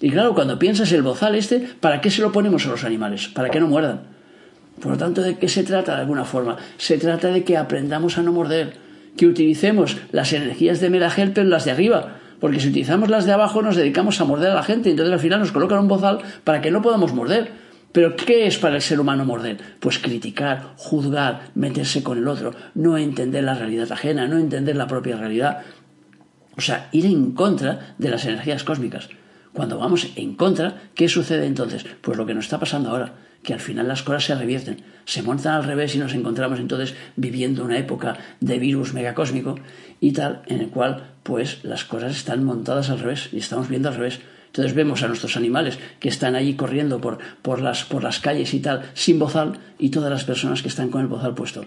Y 0.00 0.10
claro, 0.10 0.34
cuando 0.34 0.58
piensas 0.58 0.92
el 0.92 1.02
bozal 1.02 1.34
este, 1.34 1.60
¿para 1.80 2.00
qué 2.00 2.10
se 2.10 2.20
lo 2.20 2.32
ponemos 2.32 2.66
a 2.66 2.70
los 2.70 2.84
animales? 2.84 3.28
¿Para 3.28 3.48
que 3.48 3.60
no 3.60 3.68
muerdan? 3.68 4.02
Por 4.80 4.92
lo 4.92 4.98
tanto, 4.98 5.22
¿de 5.22 5.38
qué 5.38 5.48
se 5.48 5.62
trata 5.62 5.94
de 5.94 6.00
alguna 6.00 6.24
forma? 6.24 6.56
Se 6.76 6.98
trata 6.98 7.28
de 7.28 7.44
que 7.44 7.56
aprendamos 7.56 8.18
a 8.18 8.22
no 8.22 8.32
morder, 8.32 8.74
que 9.16 9.26
utilicemos 9.26 9.98
las 10.12 10.32
energías 10.32 10.80
de 10.80 10.90
Meragel, 10.90 11.32
pero 11.32 11.48
las 11.48 11.64
de 11.64 11.70
arriba, 11.70 12.18
porque 12.40 12.60
si 12.60 12.68
utilizamos 12.68 13.08
las 13.08 13.24
de 13.24 13.32
abajo 13.32 13.62
nos 13.62 13.76
dedicamos 13.76 14.20
a 14.20 14.24
morder 14.24 14.50
a 14.50 14.54
la 14.54 14.62
gente, 14.62 14.90
entonces 14.90 15.12
al 15.12 15.20
final 15.20 15.40
nos 15.40 15.52
colocan 15.52 15.78
un 15.78 15.88
bozal 15.88 16.18
para 16.44 16.60
que 16.60 16.70
no 16.70 16.82
podamos 16.82 17.14
morder. 17.14 17.64
Pero 17.92 18.16
¿qué 18.16 18.46
es 18.46 18.58
para 18.58 18.74
el 18.74 18.82
ser 18.82 18.98
humano 18.98 19.24
morder? 19.24 19.56
Pues 19.78 20.00
criticar, 20.00 20.74
juzgar, 20.76 21.52
meterse 21.54 22.02
con 22.02 22.18
el 22.18 22.26
otro, 22.26 22.52
no 22.74 22.98
entender 22.98 23.44
la 23.44 23.54
realidad 23.54 23.90
ajena, 23.92 24.26
no 24.26 24.36
entender 24.36 24.74
la 24.74 24.88
propia 24.88 25.16
realidad. 25.16 25.62
O 26.56 26.60
sea, 26.60 26.88
ir 26.90 27.06
en 27.06 27.32
contra 27.32 27.94
de 27.98 28.10
las 28.10 28.24
energías 28.24 28.64
cósmicas. 28.64 29.08
Cuando 29.52 29.78
vamos 29.78 30.08
en 30.16 30.34
contra, 30.34 30.82
¿qué 30.94 31.08
sucede 31.08 31.46
entonces? 31.46 31.86
Pues 32.00 32.18
lo 32.18 32.26
que 32.26 32.34
nos 32.34 32.44
está 32.44 32.58
pasando 32.58 32.90
ahora, 32.90 33.14
que 33.44 33.52
al 33.52 33.60
final 33.60 33.86
las 33.86 34.02
cosas 34.02 34.24
se 34.24 34.34
revierten, 34.34 34.82
se 35.04 35.22
montan 35.22 35.54
al 35.54 35.64
revés 35.64 35.94
y 35.94 35.98
nos 35.98 36.14
encontramos 36.14 36.58
entonces 36.58 36.96
viviendo 37.14 37.64
una 37.64 37.78
época 37.78 38.16
de 38.40 38.58
virus 38.58 38.94
megacósmico 38.94 39.56
y 40.00 40.12
tal, 40.12 40.42
en 40.46 40.60
el 40.60 40.68
cual 40.70 41.12
pues 41.22 41.62
las 41.62 41.84
cosas 41.84 42.16
están 42.16 42.42
montadas 42.42 42.90
al 42.90 42.98
revés 42.98 43.28
y 43.32 43.38
estamos 43.38 43.68
viendo 43.68 43.88
al 43.88 43.96
revés. 43.96 44.20
Entonces 44.46 44.74
vemos 44.74 45.02
a 45.02 45.08
nuestros 45.08 45.36
animales 45.36 45.78
que 45.98 46.08
están 46.08 46.36
allí 46.36 46.54
corriendo 46.54 47.00
por, 47.00 47.18
por, 47.42 47.60
las, 47.60 47.84
por 47.84 48.04
las 48.04 48.20
calles 48.20 48.54
y 48.54 48.60
tal, 48.60 48.82
sin 48.94 49.18
bozal, 49.18 49.58
y 49.80 49.90
todas 49.90 50.10
las 50.10 50.22
personas 50.24 50.62
que 50.62 50.68
están 50.68 50.90
con 50.90 51.00
el 51.00 51.08
bozal 51.08 51.34
puesto. 51.34 51.66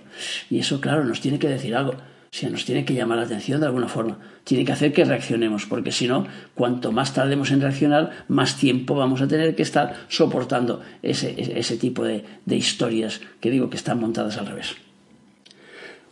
Y 0.50 0.60
eso, 0.60 0.80
claro, 0.80 1.04
nos 1.04 1.20
tiene 1.20 1.38
que 1.38 1.50
decir 1.50 1.76
algo. 1.76 1.96
O 2.32 2.36
sea, 2.40 2.50
nos 2.50 2.66
tiene 2.66 2.86
que 2.86 2.94
llamar 2.94 3.18
la 3.18 3.24
atención 3.24 3.60
de 3.62 3.68
alguna 3.68 3.88
forma. 3.88 4.20
Tiene 4.44 4.66
que 4.66 4.74
hacer 4.74 4.92
que 4.92 5.06
reaccionemos, 5.06 5.66
porque 5.66 5.92
si 5.92 6.08
no, 6.08 6.28
cuanto 6.56 6.92
más 6.92 7.14
tardemos 7.14 7.52
en 7.52 7.62
reaccionar, 7.62 8.26
más 8.28 8.58
tiempo 8.58 8.96
vamos 8.96 9.22
a 9.22 9.28
tener 9.28 9.56
que 9.56 9.64
estar 9.64 9.96
soportando 10.10 10.82
ese, 11.02 11.36
ese 11.58 11.78
tipo 11.78 12.04
de, 12.04 12.26
de 12.46 12.56
historias 12.56 13.22
que 13.40 13.50
digo 13.50 13.70
que 13.70 13.78
están 13.78 14.00
montadas 14.00 14.38
al 14.38 14.48
revés. 14.48 14.76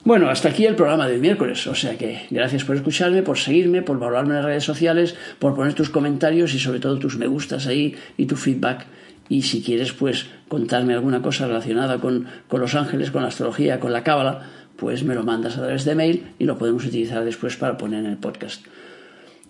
Bueno, 0.05 0.29
hasta 0.29 0.49
aquí 0.49 0.67
el 0.67 0.75
programa 0.75 1.07
del 1.07 1.19
miércoles, 1.19 1.65
o 1.65 1.73
sea 1.73 1.97
que 1.97 2.27
gracias 2.29 2.63
por 2.63 2.75
escucharme, 2.75 3.23
por 3.23 3.39
seguirme, 3.39 3.81
por 3.81 3.97
valorarme 3.97 4.29
en 4.29 4.35
las 4.35 4.45
redes 4.45 4.63
sociales, 4.63 5.15
por 5.39 5.55
poner 5.55 5.73
tus 5.73 5.89
comentarios 5.89 6.53
y 6.53 6.59
sobre 6.59 6.79
todo 6.79 6.99
tus 6.99 7.17
me 7.17 7.25
gustas 7.25 7.65
ahí 7.65 7.95
y 8.15 8.27
tu 8.27 8.35
feedback. 8.35 8.85
Y 9.29 9.41
si 9.41 9.63
quieres, 9.63 9.93
pues 9.93 10.27
contarme 10.47 10.93
alguna 10.93 11.23
cosa 11.23 11.47
relacionada 11.47 11.97
con, 11.97 12.27
con 12.47 12.61
los 12.61 12.75
ángeles, 12.75 13.09
con 13.09 13.23
la 13.23 13.29
astrología, 13.29 13.79
con 13.79 13.93
la 13.93 14.03
cábala, 14.03 14.43
pues 14.77 15.03
me 15.03 15.15
lo 15.15 15.23
mandas 15.23 15.57
a 15.57 15.61
través 15.61 15.85
de 15.85 15.95
mail 15.95 16.27
y 16.39 16.45
lo 16.45 16.57
podemos 16.57 16.85
utilizar 16.85 17.23
después 17.23 17.55
para 17.55 17.77
poner 17.77 18.05
en 18.05 18.11
el 18.11 18.17
podcast. 18.17 18.65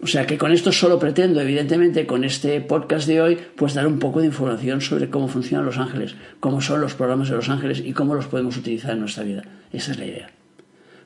O 0.01 0.07
sea 0.07 0.27
que 0.27 0.38
con 0.38 0.51
esto 0.51 0.71
solo 0.71 0.99
pretendo, 0.99 1.39
evidentemente, 1.41 2.05
con 2.05 2.23
este 2.23 2.59
podcast 2.61 3.07
de 3.07 3.21
hoy, 3.21 3.38
pues 3.55 3.73
dar 3.73 3.88
un 3.88 3.97
poco 3.97 4.19
de 4.19 4.27
información 4.27 4.81
sobre 4.81 5.09
cómo 5.09 5.27
funcionan 5.27 5.65
los 5.65 5.77
ángeles, 5.77 6.15
cómo 6.39 6.61
son 6.61 6.81
los 6.81 6.93
programas 6.93 7.29
de 7.29 7.35
los 7.35 7.49
ángeles 7.49 7.81
y 7.83 7.93
cómo 7.93 8.13
los 8.13 8.27
podemos 8.27 8.57
utilizar 8.57 8.91
en 8.91 8.99
nuestra 8.99 9.23
vida. 9.23 9.43
Esa 9.71 9.93
es 9.93 9.99
la 9.99 10.05
idea. 10.05 10.29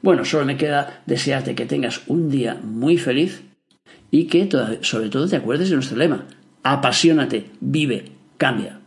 Bueno, 0.02 0.26
solo 0.26 0.46
me 0.46 0.58
queda 0.58 1.02
desearte 1.06 1.56
que 1.56 1.66
tengas 1.66 2.02
un 2.08 2.30
día 2.30 2.58
muy 2.64 2.98
feliz 2.98 3.44
y 4.12 4.26
que 4.26 4.50
sobre 4.82 5.10
todo 5.10 5.28
te 5.28 5.36
acuerdes 5.36 5.70
de 5.70 5.76
nuestro 5.76 5.98
lema. 5.98 6.26
Apasionate, 6.64 7.46
vive, 7.60 8.06
cambia. 8.38 8.79